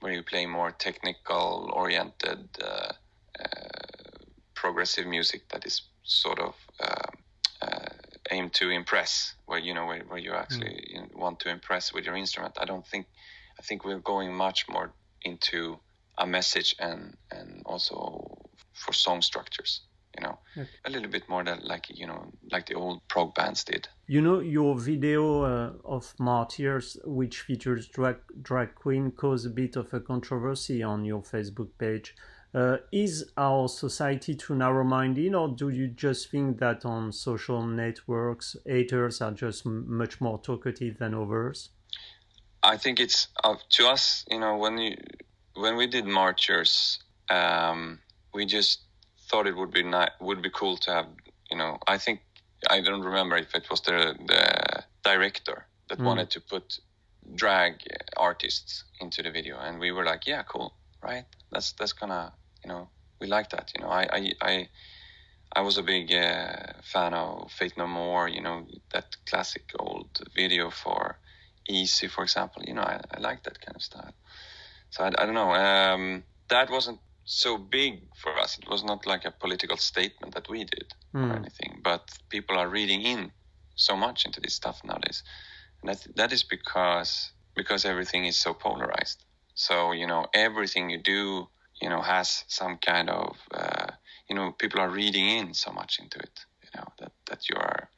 Uh, 0.02 0.06
where 0.06 0.12
you 0.12 0.22
play 0.22 0.46
more 0.46 0.70
technical 0.72 1.70
oriented 1.72 2.48
uh, 2.62 2.92
uh, 3.40 4.24
progressive 4.54 5.06
music 5.06 5.48
that 5.48 5.66
is 5.66 5.82
sort 6.02 6.38
of 6.38 6.54
um, 6.80 7.14
uh, 7.62 7.88
aimed 8.30 8.52
to 8.52 8.70
impress 8.70 9.34
where 9.46 9.58
you 9.58 9.74
know 9.74 9.86
where, 9.86 10.02
where 10.08 10.18
you 10.18 10.32
actually 10.32 10.94
know, 10.94 11.06
want 11.14 11.40
to 11.40 11.48
impress 11.50 11.92
with 11.92 12.04
your 12.04 12.16
instrument. 12.16 12.56
I 12.60 12.64
don't 12.64 12.86
think 12.86 13.06
i 13.58 13.62
think 13.62 13.84
we're 13.84 13.98
going 13.98 14.34
much 14.34 14.66
more 14.68 14.92
into 15.22 15.78
a 16.18 16.26
message 16.26 16.74
and 16.78 17.16
and 17.30 17.62
also 17.66 18.48
for 18.72 18.92
song 18.92 19.22
structures 19.22 19.82
Okay. 20.56 20.68
a 20.84 20.90
little 20.90 21.10
bit 21.10 21.28
more 21.28 21.42
than 21.42 21.60
like 21.64 21.86
you 21.88 22.06
know 22.06 22.30
like 22.50 22.66
the 22.66 22.74
old 22.74 23.00
prog 23.08 23.34
bands 23.34 23.64
did 23.64 23.88
You 24.06 24.20
know, 24.20 24.40
your 24.40 24.78
video 24.78 25.42
uh, 25.42 25.72
of 25.84 26.12
Martyrs, 26.18 26.98
which 27.04 27.40
features 27.40 27.88
drag, 27.88 28.16
drag 28.42 28.74
queen, 28.74 29.12
caused 29.12 29.46
a 29.46 29.50
bit 29.50 29.76
of 29.76 29.94
a 29.94 30.00
controversy 30.00 30.82
on 30.82 31.04
your 31.06 31.22
Facebook 31.22 31.70
page. 31.78 32.14
Uh, 32.54 32.76
is 32.92 33.32
our 33.38 33.68
society 33.68 34.34
too 34.34 34.54
narrow 34.54 34.84
minded, 34.84 35.34
or 35.34 35.48
do 35.48 35.70
you 35.70 35.88
just 35.88 36.30
think 36.30 36.58
that 36.58 36.84
on 36.84 37.10
social 37.12 37.64
networks, 37.66 38.56
haters 38.66 39.22
are 39.22 39.32
just 39.32 39.64
m- 39.64 39.86
much 39.88 40.20
more 40.20 40.38
talkative 40.38 40.98
than 40.98 41.14
others? 41.14 41.70
I 42.62 42.76
think 42.76 43.00
it's 43.00 43.28
uh, 43.42 43.54
to 43.70 43.88
us, 43.88 44.24
you 44.30 44.40
know, 44.40 44.58
when 44.58 44.76
you 44.76 44.96
when 45.54 45.76
we 45.76 45.86
did 45.86 46.04
Martyrs, 46.04 46.98
um, 47.30 48.00
we 48.34 48.44
just 48.44 48.80
thought 49.32 49.48
it 49.48 49.56
would 49.56 49.72
be 49.72 49.84
ni- 49.84 50.16
would 50.20 50.42
be 50.42 50.50
cool 50.50 50.78
to 50.78 50.92
have, 50.92 51.08
you 51.50 51.58
know, 51.58 51.78
I 51.88 51.98
think 51.98 52.22
I 52.70 52.82
don't 52.82 53.02
remember 53.02 53.36
if 53.38 53.54
it 53.56 53.70
was 53.70 53.82
the 53.82 54.16
the 54.28 54.84
director 55.04 55.68
that 55.90 56.00
Mm. 56.00 56.06
wanted 56.06 56.30
to 56.32 56.40
put 56.42 56.78
drag 57.36 57.82
artists 58.16 58.84
into 59.00 59.22
the 59.22 59.32
video, 59.32 59.58
and 59.58 59.80
we 59.80 59.92
were 59.92 60.04
like, 60.04 60.26
yeah, 60.28 60.44
cool, 60.44 60.76
right? 61.02 61.26
That's 61.52 61.72
that's 61.74 61.94
gonna, 61.94 62.34
you 62.64 62.70
know, 62.70 62.90
we 63.20 63.28
like 63.28 63.50
that, 63.50 63.72
you 63.76 63.82
know. 63.82 63.90
I 63.90 64.08
I 64.12 64.32
I, 64.42 64.70
I 65.56 65.60
was 65.62 65.78
a 65.78 65.82
big 65.82 66.12
uh, 66.12 66.74
fan 66.82 67.14
of 67.14 67.52
Faith 67.52 67.76
No 67.78 67.86
More, 67.88 68.28
you 68.28 68.42
know, 68.42 68.66
that 68.92 69.16
classic 69.28 69.72
old 69.78 70.20
video 70.36 70.70
for 70.70 71.18
Easy, 71.68 72.08
for 72.08 72.24
example. 72.24 72.62
You 72.66 72.74
know, 72.74 72.82
I, 72.82 73.00
I 73.16 73.20
like 73.20 73.44
that 73.44 73.60
kind 73.60 73.76
of 73.76 73.82
style. 73.82 74.14
So 74.90 75.04
I, 75.04 75.08
I 75.18 75.26
don't 75.26 75.34
know. 75.34 75.54
Um, 75.54 76.24
that 76.50 76.70
wasn't 76.70 77.00
so 77.24 77.58
big 77.58 78.08
for 78.16 78.38
us. 78.38 78.58
It 78.58 78.68
was 78.68 78.84
not 78.84 79.06
like 79.06 79.24
a 79.24 79.30
political 79.32 79.76
statement 79.76 80.34
that 80.34 80.48
we 80.48 80.64
did 80.64 80.92
or 81.20 81.34
Mm. 81.34 81.36
anything. 81.36 81.80
But 81.82 82.08
people 82.30 82.58
are 82.58 82.68
reading 82.68 83.02
in 83.02 83.32
so 83.76 83.96
much 83.96 84.24
into 84.26 84.40
this 84.40 84.54
stuff 84.54 84.80
nowadays, 84.84 85.22
and 85.82 85.90
that 85.90 86.06
that 86.16 86.32
is 86.32 86.42
because 86.44 87.32
because 87.56 87.84
everything 87.84 88.24
is 88.26 88.38
so 88.38 88.54
polarized. 88.54 89.24
So 89.54 89.92
you 89.92 90.06
know, 90.06 90.26
everything 90.34 90.90
you 90.90 90.98
do, 91.02 91.48
you 91.80 91.88
know, 91.88 92.02
has 92.02 92.44
some 92.48 92.78
kind 92.78 93.10
of 93.10 93.36
uh, 93.52 93.92
you 94.28 94.34
know, 94.36 94.52
people 94.52 94.80
are 94.80 94.90
reading 94.90 95.26
in 95.28 95.54
so 95.54 95.72
much 95.72 95.98
into 95.98 96.18
it. 96.18 96.40
You 96.64 96.70
know 96.76 96.88
that 97.00 97.12
that 97.28 97.48
you 97.48 97.56
are 97.56 97.90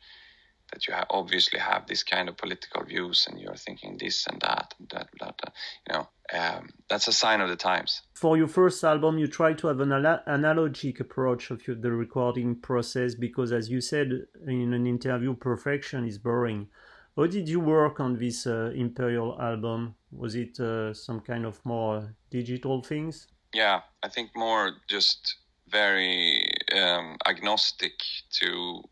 that 0.75 0.87
you 0.87 0.95
ha- 0.95 1.07
obviously 1.11 1.59
have 1.59 1.87
this 1.87 2.03
kind 2.03 2.29
of 2.29 2.37
political 2.37 2.83
views 2.85 3.27
and 3.29 3.41
you're 3.41 3.55
thinking 3.67 3.97
this 3.99 4.27
and 4.27 4.41
that 4.41 4.75
and 4.79 4.89
that, 4.91 5.09
blah, 5.17 5.31
blah. 5.39 5.53
you 5.87 5.95
know 5.95 6.09
um, 6.39 6.69
that's 6.91 7.09
a 7.09 7.13
sign 7.13 7.41
of 7.41 7.49
the 7.49 7.57
times 7.57 8.03
For 8.15 8.37
your 8.37 8.49
first 8.49 8.83
album, 8.85 9.19
you 9.19 9.29
try 9.29 9.53
to 9.55 9.67
have 9.69 9.81
an 9.81 9.93
ala- 9.93 10.23
analogic 10.27 11.01
approach 11.01 11.51
of 11.51 11.67
your, 11.67 11.77
the 11.77 11.93
recording 11.93 12.57
process 12.57 13.15
because, 13.15 13.53
as 13.53 13.69
you 13.69 13.81
said 13.81 14.09
in 14.47 14.73
an 14.73 14.87
interview, 14.87 15.35
perfection 15.35 16.07
is 16.07 16.19
boring. 16.19 16.69
How 17.17 17.27
did 17.27 17.47
you 17.49 17.61
work 17.61 18.01
on 18.01 18.19
this 18.19 18.47
uh, 18.47 18.73
Imperial 18.75 19.31
album? 19.41 19.95
Was 20.11 20.35
it 20.35 20.59
uh, 20.59 20.95
some 20.95 21.21
kind 21.21 21.45
of 21.45 21.61
more 21.65 22.15
digital 22.31 22.83
things? 22.83 23.29
yeah 23.55 23.81
i 24.03 24.09
think 24.09 24.31
more 24.35 24.73
just 24.89 25.37
very 25.69 26.45
um, 26.77 27.17
agnostic 27.27 27.93
to 28.31 28.83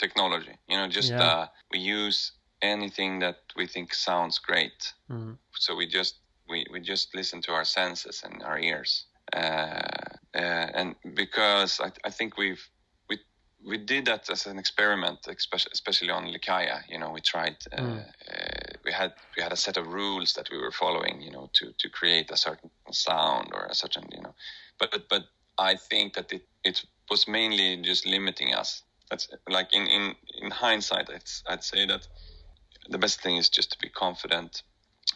technology 0.00 0.54
you 0.68 0.76
know 0.78 0.88
just 0.88 1.20
Yeah. 1.20 1.22
uh, 1.22 1.46
we 1.72 1.78
use 1.78 2.32
anything 2.62 3.20
that 3.20 3.38
we 3.56 3.66
think 3.66 3.94
sounds 3.94 4.38
great 4.38 4.94
Mhm. 5.08 5.38
so 5.54 5.76
we 5.76 5.86
just 5.86 6.20
we, 6.50 6.64
we 6.72 6.80
just 6.80 7.14
listen 7.14 7.40
to 7.42 7.52
our 7.52 7.64
senses 7.64 8.22
and 8.24 8.42
our 8.42 8.58
ears 8.58 9.06
uh, 9.34 9.38
uh, 10.34 10.66
and 10.78 10.96
because 11.14 11.80
I, 11.80 11.92
I 12.04 12.10
think 12.10 12.36
we've 12.36 12.64
we 13.08 13.18
we 13.66 13.78
did 13.78 14.06
that 14.06 14.30
as 14.30 14.46
an 14.46 14.58
experiment 14.58 15.20
especially, 15.28 15.72
especially 15.72 16.10
on 16.10 16.26
Lykaia 16.26 16.82
you 16.88 16.98
know 16.98 17.10
we 17.10 17.20
tried 17.20 17.56
uh, 17.72 17.80
Mm. 17.82 18.06
uh, 18.32 18.72
we 18.84 18.92
had 18.92 19.12
we 19.36 19.42
had 19.42 19.52
a 19.52 19.56
set 19.56 19.76
of 19.78 19.86
rules 19.88 20.34
that 20.34 20.48
we 20.50 20.58
were 20.58 20.72
following 20.72 21.20
you 21.20 21.30
know 21.32 21.50
to 21.54 21.72
to 21.78 21.88
create 21.90 22.30
a 22.30 22.36
certain 22.36 22.70
sound 22.92 23.50
or 23.54 23.66
a 23.66 23.74
certain 23.74 24.04
you 24.12 24.22
know 24.22 24.34
but 24.78 24.90
but, 24.92 25.08
but 25.08 25.22
I 25.58 25.76
think 25.76 26.14
that 26.14 26.32
it 26.32 26.42
it 26.64 26.84
was 27.10 27.28
mainly 27.28 27.76
just 27.82 28.06
limiting 28.06 28.54
us 28.54 28.82
that's 29.10 29.28
like 29.48 29.72
in 29.72 29.86
in 29.86 30.14
in 30.42 30.50
hindsight 30.50 31.08
it's, 31.10 31.42
I'd 31.48 31.64
say 31.64 31.86
that 31.86 32.06
the 32.88 32.98
best 32.98 33.20
thing 33.22 33.36
is 33.36 33.48
just 33.48 33.72
to 33.72 33.78
be 33.82 33.88
confident 33.88 34.62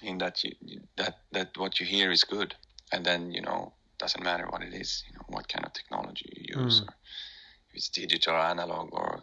in 0.03 0.19
that 0.19 0.43
you 0.45 0.53
that 0.97 1.15
that 1.33 1.57
what 1.57 1.79
you 1.81 1.87
hear 1.87 2.11
is 2.11 2.25
good 2.25 2.55
and 2.93 3.05
then 3.05 3.31
you 3.33 3.41
know 3.43 3.73
doesn't 3.99 4.25
matter 4.25 4.47
what 4.51 4.63
it 4.63 4.75
is 4.75 5.05
you 5.07 5.15
know 5.15 5.25
what 5.29 5.49
kind 5.49 5.65
of 5.65 5.73
technology 5.73 6.29
you 6.37 6.61
use 6.63 6.81
Mm. 6.81 6.89
or 6.89 6.95
if 7.71 7.77
it's 7.77 7.89
digital 7.89 8.35
or 8.35 8.41
analog 8.41 8.89
or 8.93 9.23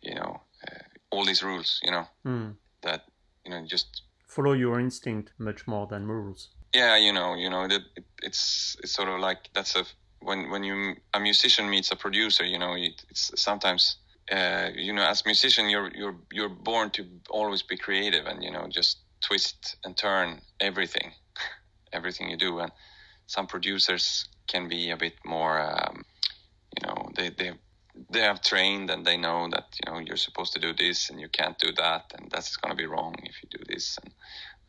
you 0.00 0.14
know 0.14 0.40
uh, 0.66 0.82
all 1.10 1.24
these 1.24 1.42
rules 1.42 1.80
you 1.84 1.90
know 1.92 2.06
Mm. 2.24 2.56
that 2.82 3.02
you 3.44 3.50
know 3.50 3.64
just 3.66 4.02
Follow 4.26 4.52
your 4.54 4.80
instinct 4.80 5.32
much 5.38 5.66
more 5.68 5.86
than 5.86 6.06
rules. 6.06 6.48
yeah 6.74 6.96
you 6.96 7.12
know 7.12 7.34
you 7.34 7.48
know 7.50 7.68
that 7.68 7.82
it, 7.96 8.04
it's 8.22 8.76
it's 8.82 8.92
sort 8.92 9.08
of 9.08 9.20
like 9.20 9.38
that's 9.54 9.76
a 9.76 9.84
when 10.24 10.50
when 10.50 10.64
you 10.64 10.94
a 11.14 11.20
musician 11.20 11.68
meets 11.68 11.90
a 11.92 11.96
producer 11.96 12.44
you 12.44 12.58
know 12.58 12.74
it, 12.74 13.04
it's 13.10 13.30
sometimes 13.36 13.96
uh, 14.32 14.70
you 14.74 14.92
know 14.92 15.02
as 15.02 15.24
musician 15.24 15.68
you're 15.68 15.90
you're 15.94 16.16
you're 16.32 16.48
born 16.48 16.90
to 16.90 17.02
always 17.30 17.62
be 17.62 17.76
creative 17.76 18.26
and 18.26 18.42
you 18.42 18.50
know 18.50 18.66
just 18.68 18.98
twist 19.20 19.76
and 19.84 19.96
turn 19.96 20.40
everything 20.60 21.12
everything 21.92 22.30
you 22.30 22.36
do. 22.36 22.58
And 22.60 22.72
some 23.26 23.46
producers 23.46 24.28
can 24.46 24.68
be 24.68 24.90
a 24.90 24.96
bit 24.96 25.14
more 25.24 25.58
um, 25.60 26.04
you 26.76 26.86
know 26.86 27.08
they 27.16 27.30
they 27.30 27.52
they 28.10 28.20
have 28.20 28.42
trained 28.42 28.90
and 28.90 29.04
they 29.04 29.16
know 29.16 29.48
that 29.50 29.66
you 29.84 29.92
know 29.92 29.98
you're 29.98 30.16
supposed 30.16 30.52
to 30.52 30.60
do 30.60 30.72
this 30.74 31.10
and 31.10 31.20
you 31.20 31.28
can't 31.28 31.58
do 31.58 31.72
that 31.76 32.12
and 32.16 32.30
that's 32.30 32.56
going 32.56 32.70
to 32.70 32.76
be 32.76 32.86
wrong 32.86 33.14
if 33.22 33.36
you 33.42 33.48
do 33.58 33.64
this 33.68 33.96
and 34.02 34.12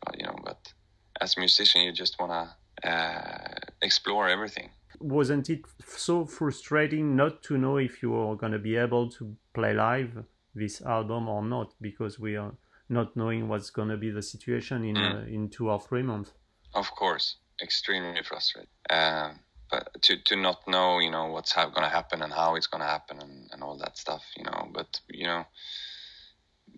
uh, 0.06 0.12
you 0.16 0.24
know 0.24 0.38
but 0.44 0.72
as 1.20 1.36
a 1.36 1.40
musician 1.40 1.82
you 1.82 1.92
just 1.92 2.18
want 2.20 2.32
to 2.32 2.88
uh, 2.88 3.58
explore 3.82 4.28
everything 4.28 4.70
Wasn't 5.00 5.50
it 5.50 5.60
so 5.86 6.24
frustrating 6.24 7.16
not 7.16 7.42
to 7.44 7.56
know 7.58 7.76
if 7.78 8.02
you 8.02 8.10
were 8.10 8.36
going 8.36 8.52
to 8.52 8.58
be 8.58 8.76
able 8.76 9.10
to 9.10 9.36
play 9.54 9.72
live 9.74 10.24
this 10.54 10.80
album 10.82 11.28
or 11.28 11.42
not 11.42 11.74
because 11.80 12.18
we 12.18 12.36
are 12.36 12.52
not 12.88 13.16
knowing 13.16 13.48
what's 13.48 13.70
going 13.70 13.88
to 13.88 13.96
be 13.96 14.10
the 14.10 14.22
situation 14.22 14.84
in 14.84 14.94
Mm. 14.96 15.14
uh, 15.14 15.26
in 15.34 15.48
two 15.50 15.68
or 15.70 15.80
three 15.80 16.02
months? 16.02 16.32
of 16.74 16.90
course 16.90 17.36
extremely 17.62 18.22
frustrated 18.22 18.68
um, 18.90 19.38
but 19.70 19.88
to, 20.02 20.16
to 20.28 20.36
not 20.36 20.58
know 20.68 20.98
you 20.98 21.10
know 21.10 21.26
what's 21.34 21.52
ha- 21.52 21.70
going 21.74 21.82
to 21.90 21.94
happen 22.00 22.22
and 22.22 22.32
how 22.32 22.54
it's 22.56 22.66
going 22.66 22.82
to 22.82 22.86
happen 22.96 23.18
and, 23.20 23.50
and 23.52 23.62
all 23.62 23.76
that 23.78 23.96
stuff 23.98 24.24
you 24.36 24.44
know 24.44 24.68
but 24.74 25.00
you 25.08 25.26
know 25.26 25.44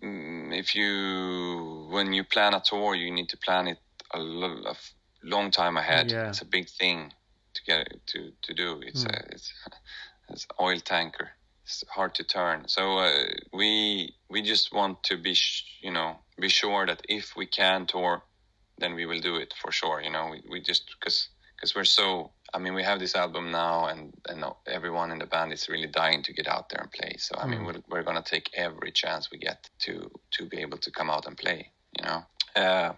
mm, 0.03 0.57
if 0.57 0.75
you 0.75 1.87
when 1.91 2.13
you 2.13 2.23
plan 2.23 2.53
a 2.53 2.61
tour 2.61 2.95
you 2.95 3.11
need 3.11 3.29
to 3.29 3.37
plan 3.37 3.67
it 3.67 3.79
a, 4.13 4.19
lo- 4.19 4.63
a 4.67 4.75
long 5.23 5.51
time 5.51 5.77
ahead 5.77 6.11
Yeah. 6.11 6.29
it's 6.29 6.41
a 6.41 6.45
big 6.45 6.67
thing 6.69 7.11
get 7.69 8.07
to 8.11 8.19
to 8.45 8.53
do. 8.53 8.81
It's 8.87 9.03
a 9.05 9.15
it's 9.35 9.53
it's 10.29 10.47
oil 10.59 10.79
tanker. 10.79 11.29
It's 11.63 11.83
hard 11.97 12.15
to 12.15 12.23
turn. 12.23 12.67
So 12.67 12.83
uh, 12.97 13.25
we 13.53 13.69
we 14.29 14.41
just 14.41 14.73
want 14.73 15.03
to 15.09 15.15
be 15.17 15.33
sh- 15.33 15.65
you 15.81 15.91
know 15.91 16.09
be 16.39 16.49
sure 16.49 16.85
that 16.87 17.01
if 17.07 17.35
we 17.35 17.45
can 17.45 17.85
tour, 17.85 18.23
then 18.77 18.95
we 18.95 19.05
will 19.05 19.21
do 19.29 19.35
it 19.35 19.53
for 19.61 19.71
sure. 19.71 20.01
You 20.01 20.11
know, 20.11 20.25
we 20.31 20.39
we 20.51 20.61
just 20.61 20.83
because 20.99 21.29
because 21.55 21.75
we're 21.75 21.91
so. 21.99 22.31
I 22.51 22.57
mean, 22.57 22.73
we 22.73 22.83
have 22.83 22.99
this 22.99 23.15
album 23.15 23.51
now, 23.51 23.87
and 23.91 24.13
and 24.29 24.43
everyone 24.65 25.11
in 25.11 25.19
the 25.19 25.27
band 25.27 25.53
is 25.53 25.69
really 25.69 25.87
dying 25.87 26.23
to 26.23 26.33
get 26.33 26.47
out 26.47 26.69
there 26.69 26.81
and 26.81 26.91
play. 26.91 27.13
So 27.17 27.35
I 27.37 27.45
mean, 27.45 27.63
we're 27.65 27.81
we're 27.89 28.03
gonna 28.03 28.23
take 28.23 28.49
every 28.53 28.91
chance 28.91 29.29
we 29.31 29.37
get 29.37 29.69
to 29.85 30.09
to 30.35 30.45
be 30.45 30.57
able 30.65 30.79
to 30.79 30.91
come 30.91 31.09
out 31.13 31.27
and 31.27 31.37
play. 31.37 31.71
You 31.97 32.05
know, 32.05 32.19
uh, 32.55 32.93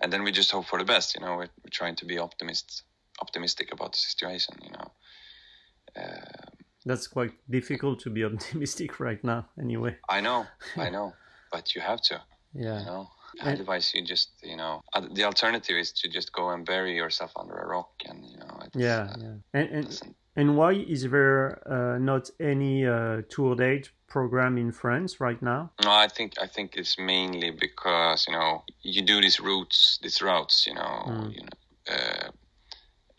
and 0.00 0.12
then 0.12 0.22
we 0.24 0.32
just 0.32 0.50
hope 0.50 0.66
for 0.66 0.78
the 0.78 0.84
best. 0.94 1.14
You 1.14 1.20
know, 1.20 1.32
we're, 1.36 1.52
we're 1.62 1.78
trying 1.80 1.96
to 1.96 2.06
be 2.06 2.18
optimists 2.18 2.82
optimistic 3.20 3.72
about 3.72 3.92
the 3.92 3.98
situation. 3.98 4.54
You 4.62 4.70
know. 4.72 4.92
Uh, 5.96 6.50
That's 6.84 7.06
quite 7.06 7.32
difficult 7.48 8.00
to 8.00 8.10
be 8.10 8.24
optimistic 8.32 9.00
right 9.00 9.22
now, 9.24 9.46
anyway. 9.60 9.96
I 10.08 10.20
know, 10.20 10.46
I 10.76 10.90
know, 10.90 11.12
but 11.52 11.74
you 11.74 11.80
have 11.80 12.00
to. 12.02 12.20
Yeah. 12.52 12.80
You 12.80 12.86
know, 12.86 13.08
otherwise 13.40 13.92
you 13.94 14.04
just 14.04 14.30
you 14.42 14.56
know 14.56 14.80
the 15.14 15.24
alternative 15.24 15.76
is 15.76 15.92
to 15.92 16.08
just 16.08 16.32
go 16.32 16.50
and 16.50 16.64
bury 16.64 16.94
yourself 16.94 17.32
under 17.36 17.54
a 17.56 17.66
rock, 17.66 17.90
and 18.08 18.24
you 18.24 18.38
know. 18.38 18.58
It's, 18.64 18.76
Yeah, 18.76 19.08
uh, 19.10 19.16
yeah. 19.18 19.34
And 19.52 19.68
and, 19.70 20.00
and 20.36 20.56
why 20.56 20.72
is 20.72 21.02
there 21.10 21.62
uh, 21.66 21.98
not 21.98 22.30
any 22.40 22.86
uh, 22.86 23.22
tour 23.28 23.56
date 23.56 23.90
program 24.08 24.56
in 24.58 24.70
France 24.72 25.20
right 25.20 25.40
now? 25.42 25.70
No, 25.84 25.90
I 25.90 26.08
think 26.08 26.34
I 26.40 26.46
think 26.46 26.76
it's 26.76 26.96
mainly 26.98 27.50
because 27.50 28.26
you 28.28 28.34
know 28.34 28.62
you 28.82 29.02
do 29.02 29.20
these 29.20 29.40
routes, 29.40 29.98
these 30.02 30.22
routes, 30.22 30.66
you 30.66 30.74
know, 30.74 31.02
Mm. 31.06 31.32
you 31.34 31.42
know, 31.42 31.94
uh, 31.94 32.30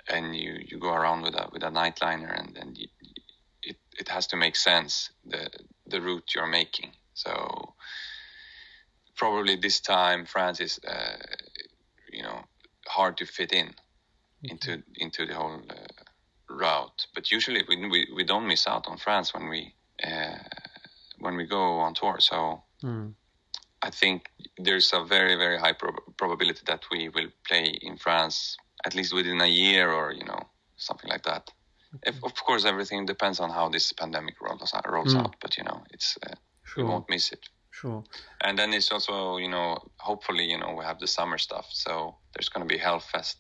and 0.10 0.36
you 0.36 0.58
you 0.60 0.80
go 0.80 0.94
around 0.94 1.22
with 1.24 1.36
a 1.36 1.50
with 1.52 1.64
a 1.64 1.70
nightliner, 1.70 2.38
and 2.38 2.56
then 2.56 2.74
you, 2.76 2.88
it 3.64 3.78
it 3.98 4.10
has 4.10 4.28
to 4.28 4.38
make 4.38 4.56
sense 4.56 5.10
the 5.26 5.50
the 5.88 6.02
route 6.02 6.34
you're 6.36 6.48
making. 6.48 6.92
So 7.14 7.74
probably 9.16 9.56
this 9.56 9.80
time 9.80 10.26
France 10.26 10.60
is 10.60 10.80
uh, 10.88 11.18
you 12.12 12.24
know 12.24 12.44
hard 12.88 13.18
to 13.18 13.26
fit 13.26 13.52
in 13.52 13.74
into 14.44 14.84
into 14.96 15.26
the 15.26 15.34
whole 15.34 15.62
uh, 15.70 16.54
route. 16.54 17.08
But 17.14 17.32
usually 17.32 17.64
we, 17.68 17.88
we 17.90 18.08
we 18.16 18.24
don't 18.24 18.48
miss 18.48 18.68
out 18.68 18.88
on 18.88 18.98
France 18.98 19.34
when 19.34 19.50
we 19.50 19.74
uh, 20.04 20.38
when 21.20 21.36
we 21.36 21.46
go 21.46 21.80
on 21.80 21.94
tour. 21.94 22.20
So. 22.20 22.64
Hmm. 22.82 23.10
I 23.82 23.92
think 23.92 24.32
there's 24.58 24.94
a 24.94 25.04
very 25.04 25.36
very 25.36 25.60
high 25.60 25.74
prob- 25.74 26.18
probability 26.18 26.62
that 26.66 26.86
we 26.92 27.10
will 27.10 27.30
play 27.48 27.66
in 27.84 27.98
France 27.98 28.58
at 28.86 28.96
least 28.96 29.14
within 29.14 29.42
a 29.42 29.48
year 29.64 29.92
or 29.92 30.12
you 30.14 30.26
know 30.26 30.42
something 30.78 31.10
like 31.10 31.24
that. 31.24 31.50
If, 32.04 32.16
of 32.24 32.34
course, 32.48 32.66
everything 32.66 33.06
depends 33.06 33.40
on 33.40 33.50
how 33.50 33.70
this 33.70 33.94
pandemic 33.94 34.36
rolls 34.42 34.74
out. 34.76 34.86
Rolls 34.92 35.14
Mm. 35.16 35.22
out 35.22 35.36
but 35.42 35.58
you 35.58 35.64
know, 35.64 35.80
it's 35.92 36.18
uh, 36.28 36.36
we 36.78 36.84
won't 36.84 37.10
miss 37.10 37.32
it. 37.32 37.44
sure. 37.72 38.04
And 38.46 38.58
then 38.60 38.74
it's 38.74 38.92
also 38.92 39.38
you 39.38 39.50
know, 39.50 39.78
hopefully 40.10 40.46
you 40.52 40.58
know 40.62 40.72
we 40.78 40.84
have 40.86 41.00
the 41.00 41.08
summer 41.08 41.38
stuff, 41.38 41.68
so 41.72 42.18
there's 42.34 42.50
going 42.50 42.68
to 42.68 42.72
be 42.76 42.80
Hellfest 42.88 43.38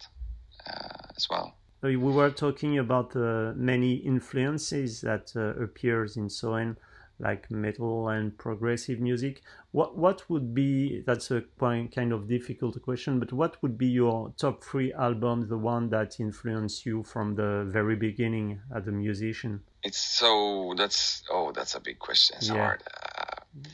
uh, 0.69 1.07
as 1.17 1.27
well. 1.29 1.47
We 1.81 1.97
were 1.97 2.31
talking 2.31 2.79
about 2.79 3.15
uh, 3.15 3.53
many 3.55 3.93
influences 4.13 5.01
that 5.01 5.25
uh, 5.35 5.41
appears 5.63 6.17
in 6.17 6.29
Soen, 6.29 6.77
like 7.19 7.49
metal 7.49 8.09
and 8.09 8.37
progressive 8.37 8.99
music. 8.99 9.41
What 9.71 9.97
what 9.97 10.29
would 10.29 10.53
be? 10.53 11.01
That's 11.05 11.31
a 11.31 11.43
kind 11.59 12.11
of 12.13 12.27
difficult 12.27 12.81
question, 12.81 13.19
but 13.19 13.31
what 13.33 13.61
would 13.61 13.77
be 13.77 13.87
your 13.87 14.33
top 14.37 14.63
three 14.63 14.91
albums, 14.93 15.49
the 15.49 15.57
one 15.57 15.89
that 15.89 16.19
influenced 16.19 16.85
you 16.85 17.03
from 17.03 17.35
the 17.35 17.65
very 17.69 17.95
beginning 17.95 18.59
as 18.75 18.87
a 18.87 18.91
musician? 18.91 19.61
It's 19.83 19.97
so 19.99 20.73
that's 20.77 21.23
oh 21.31 21.51
that's 21.51 21.75
a 21.75 21.79
big 21.79 21.99
question. 21.99 22.37
It's 22.37 22.49
Yeah. 22.49 22.55
hard. 22.65 22.83
Uh, 22.85 23.69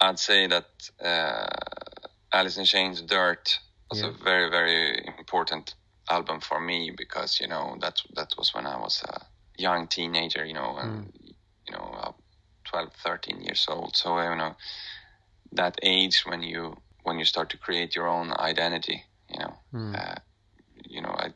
I'd 0.00 0.18
say 0.18 0.46
that 0.46 0.66
uh, 1.02 1.46
Alice 2.32 2.56
in 2.58 2.64
Chains' 2.64 3.02
"Dirt" 3.02 3.58
was 3.90 4.00
Yeah. 4.00 4.08
a 4.08 4.12
very 4.12 4.50
very 4.50 5.04
important 5.18 5.74
album 6.10 6.40
for 6.40 6.60
me 6.60 6.92
because 6.96 7.40
you 7.40 7.48
know 7.48 7.76
that 7.80 8.00
that 8.14 8.34
was 8.38 8.54
when 8.54 8.66
I 8.66 8.76
was 8.78 9.02
a 9.02 9.26
young 9.58 9.88
teenager. 9.88 10.44
You 10.44 10.54
know, 10.54 10.76
and 10.76 11.06
uh, 11.08 11.25
12, 12.70 12.92
13 12.94 13.42
years 13.42 13.66
old. 13.68 13.96
So 13.96 14.20
you 14.20 14.36
know, 14.36 14.56
that 15.52 15.78
age 15.82 16.22
when 16.26 16.42
you 16.42 16.76
when 17.02 17.18
you 17.18 17.24
start 17.24 17.50
to 17.50 17.58
create 17.58 17.94
your 17.96 18.08
own 18.08 18.32
identity. 18.38 19.04
You 19.30 19.40
know, 19.40 19.54
Hmm. 19.72 19.94
uh, 19.94 20.16
you 20.86 21.00
know, 21.02 21.14
I 21.18 21.32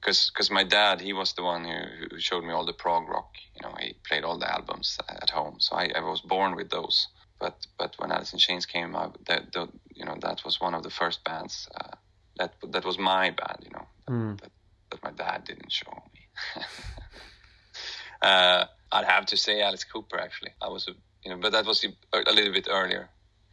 because 0.00 0.30
because 0.30 0.50
my 0.50 0.64
dad 0.64 1.00
he 1.00 1.12
was 1.12 1.32
the 1.34 1.42
one 1.42 1.64
who, 1.64 1.80
who 2.10 2.20
showed 2.20 2.44
me 2.44 2.52
all 2.52 2.64
the 2.66 2.72
prog 2.72 3.08
rock 3.08 3.30
you 3.54 3.62
know 3.62 3.74
he 3.80 3.94
played 4.08 4.24
all 4.24 4.38
the 4.38 4.50
albums 4.50 4.98
at 5.08 5.30
home 5.30 5.56
so 5.60 5.76
I, 5.76 5.90
I 5.94 6.00
was 6.00 6.20
born 6.20 6.56
with 6.56 6.70
those 6.70 7.08
but 7.40 7.66
but 7.78 7.94
when 7.98 8.12
Alice 8.12 8.32
in 8.32 8.38
Chains 8.38 8.66
came 8.66 8.94
out 8.94 9.18
that 9.26 9.52
the, 9.52 9.68
you 9.94 10.04
know 10.04 10.16
that 10.20 10.44
was 10.44 10.60
one 10.60 10.74
of 10.74 10.82
the 10.82 10.90
first 10.90 11.24
bands 11.24 11.68
uh, 11.80 11.96
that 12.38 12.54
that 12.70 12.84
was 12.84 12.98
my 12.98 13.30
band 13.30 13.58
you 13.62 13.70
know 13.70 13.86
Hmm. 14.08 14.34
that, 14.42 14.50
that 14.90 15.02
my 15.04 15.10
dad 15.12 15.44
didn't 15.44 15.72
show 15.72 15.92
me 16.14 16.20
uh, 18.22 18.64
I'd 18.92 19.04
have 19.16 19.26
to 19.26 19.36
say 19.36 19.62
Alice 19.62 19.84
Cooper 19.84 20.18
actually 20.18 20.52
I 20.60 20.68
was 20.68 20.88
a, 20.88 20.92
you 21.24 21.30
know 21.30 21.38
but 21.42 21.52
that 21.52 21.66
was 21.66 21.84
a, 21.84 21.90
a 22.30 22.32
little 22.32 22.52
bit 22.52 22.68
earlier 22.70 23.10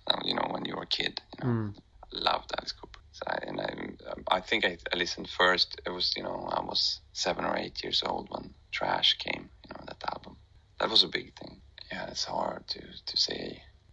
uh, 0.07 0.19
you 0.23 0.35
know 0.35 0.47
when 0.51 0.65
you 0.65 0.75
were 0.75 0.83
a 0.83 0.87
kid 0.99 1.21
you 1.37 1.47
know 1.47 1.53
Hmm. 1.53 1.69
loved 2.29 2.51
Alice 2.57 2.73
Cooper. 2.79 2.99
So 3.11 3.23
I, 3.27 3.37
and 3.49 3.59
I, 3.61 3.69
I 4.37 4.39
think 4.49 4.63
I, 4.65 4.77
I 4.93 4.95
listened 4.97 5.29
first. 5.29 5.69
It 5.85 5.91
was, 5.97 6.13
you 6.17 6.23
know, 6.23 6.47
I 6.57 6.61
was 6.71 7.01
seven 7.11 7.43
or 7.43 7.55
eight 7.57 7.83
years 7.83 8.01
old 8.09 8.25
when 8.31 8.53
Trash 8.71 9.09
came. 9.25 9.43
You 9.65 9.71
know, 9.73 9.83
that 9.89 10.01
album. 10.13 10.37
That 10.79 10.89
was 10.89 11.03
a 11.03 11.07
big 11.07 11.27
thing. 11.39 11.61
Yeah, 11.91 12.07
it's 12.11 12.25
hard 12.25 12.61
to 12.73 12.79
to 13.09 13.15
say. 13.17 13.41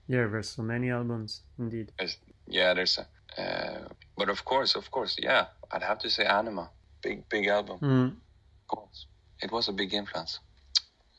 Yeah, 0.07 0.29
there's 0.31 0.51
so 0.57 0.63
many 0.63 0.89
albums, 0.91 1.43
indeed. 1.59 1.87
There's, 1.99 2.17
yeah, 2.59 2.75
there's 2.75 2.99
a. 3.03 3.05
Uh, 3.43 3.89
but 4.17 4.29
of 4.29 4.41
course, 4.45 4.77
of 4.79 4.91
course, 4.91 5.17
yeah, 5.19 5.47
I'd 5.73 5.83
have 5.91 5.99
to 6.05 6.11
say 6.11 6.25
Anima. 6.25 6.71
Big, 7.03 7.29
big 7.29 7.47
album. 7.49 7.79
Hmm. 7.79 8.09
Of 8.63 8.67
course, 8.69 9.07
it 9.45 9.51
was 9.51 9.69
a 9.69 9.73
big 9.73 9.93
influence 9.93 10.41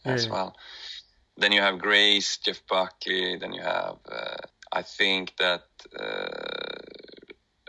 As 0.08 0.26
yeah. 0.26 0.32
well. 0.32 0.56
Then 1.38 1.52
you 1.52 1.62
have 1.62 1.78
Grace, 1.80 2.38
Jeff 2.38 2.62
Buckley. 2.68 3.38
Then 3.38 3.54
you 3.54 3.62
have. 3.62 3.98
Uh, 4.10 4.38
I 4.72 4.82
think 4.82 5.34
that 5.38 5.64
uh, 5.98 6.28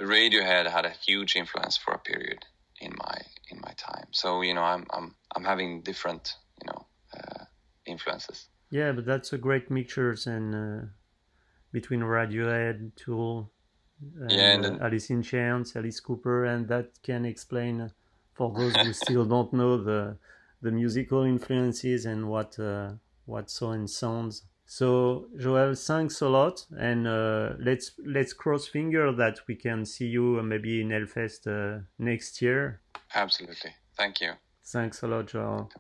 Radiohead 0.01 0.66
had 0.70 0.85
a 0.87 0.90
huge 0.90 1.37
influence 1.37 1.77
for 1.77 1.92
a 1.94 1.98
period 1.98 2.44
in 2.81 2.92
my 2.98 3.18
in 3.51 3.61
my 3.61 3.72
time. 3.77 4.07
So 4.11 4.42
you 4.42 4.55
know, 4.55 4.62
I'm 4.62 4.87
I'm 4.90 5.14
I'm 5.35 5.44
having 5.44 5.83
different 5.83 6.35
you 6.62 6.66
know 6.70 6.87
uh, 7.16 7.44
influences. 7.87 8.48
Yeah, 8.70 8.92
but 8.92 9.05
that's 9.07 9.33
a 9.33 9.38
great 9.38 9.70
mixtures 9.70 10.27
and 10.27 10.55
uh, 10.55 10.87
between 11.72 12.01
Radiohead, 12.01 12.94
Tool, 12.96 13.51
and, 14.20 14.31
Yeah, 14.31 14.55
and 14.55 14.64
uh, 14.64 14.68
then- 14.68 14.83
Alice 14.83 15.11
in 15.11 15.22
Chains, 15.22 15.77
Alice 15.77 16.01
Cooper, 16.01 16.44
and 16.44 16.68
that 16.68 17.03
can 17.03 17.24
explain 17.24 17.81
uh, 17.81 17.88
for 18.35 18.53
those 18.57 18.77
who 18.77 18.92
still 18.92 19.24
don't 19.24 19.53
know 19.53 19.83
the 19.83 20.16
the 20.62 20.70
musical 20.70 21.22
influences 21.22 22.06
and 22.06 22.28
what 22.28 22.58
uh, 22.58 22.92
what 23.26 23.50
Soen 23.50 23.88
sounds. 23.88 24.44
So 24.66 25.28
Joel, 25.38 25.74
thanks 25.74 26.20
a 26.20 26.28
lot, 26.28 26.66
and 26.78 27.06
uh, 27.06 27.54
let's 27.58 27.92
let's 28.04 28.32
cross 28.32 28.68
finger 28.68 29.12
that 29.12 29.40
we 29.48 29.54
can 29.54 29.86
see 29.86 30.06
you 30.06 30.38
uh, 30.38 30.42
maybe 30.42 30.80
in 30.80 30.88
Hellfest 30.88 31.46
uh, 31.46 31.84
next 31.98 32.42
year. 32.42 32.82
Absolutely. 33.14 33.70
Thank 33.96 34.20
you. 34.20 34.32
Thanks 34.64 35.02
a 35.02 35.08
lot, 35.08 35.28
Joel. 35.28 35.70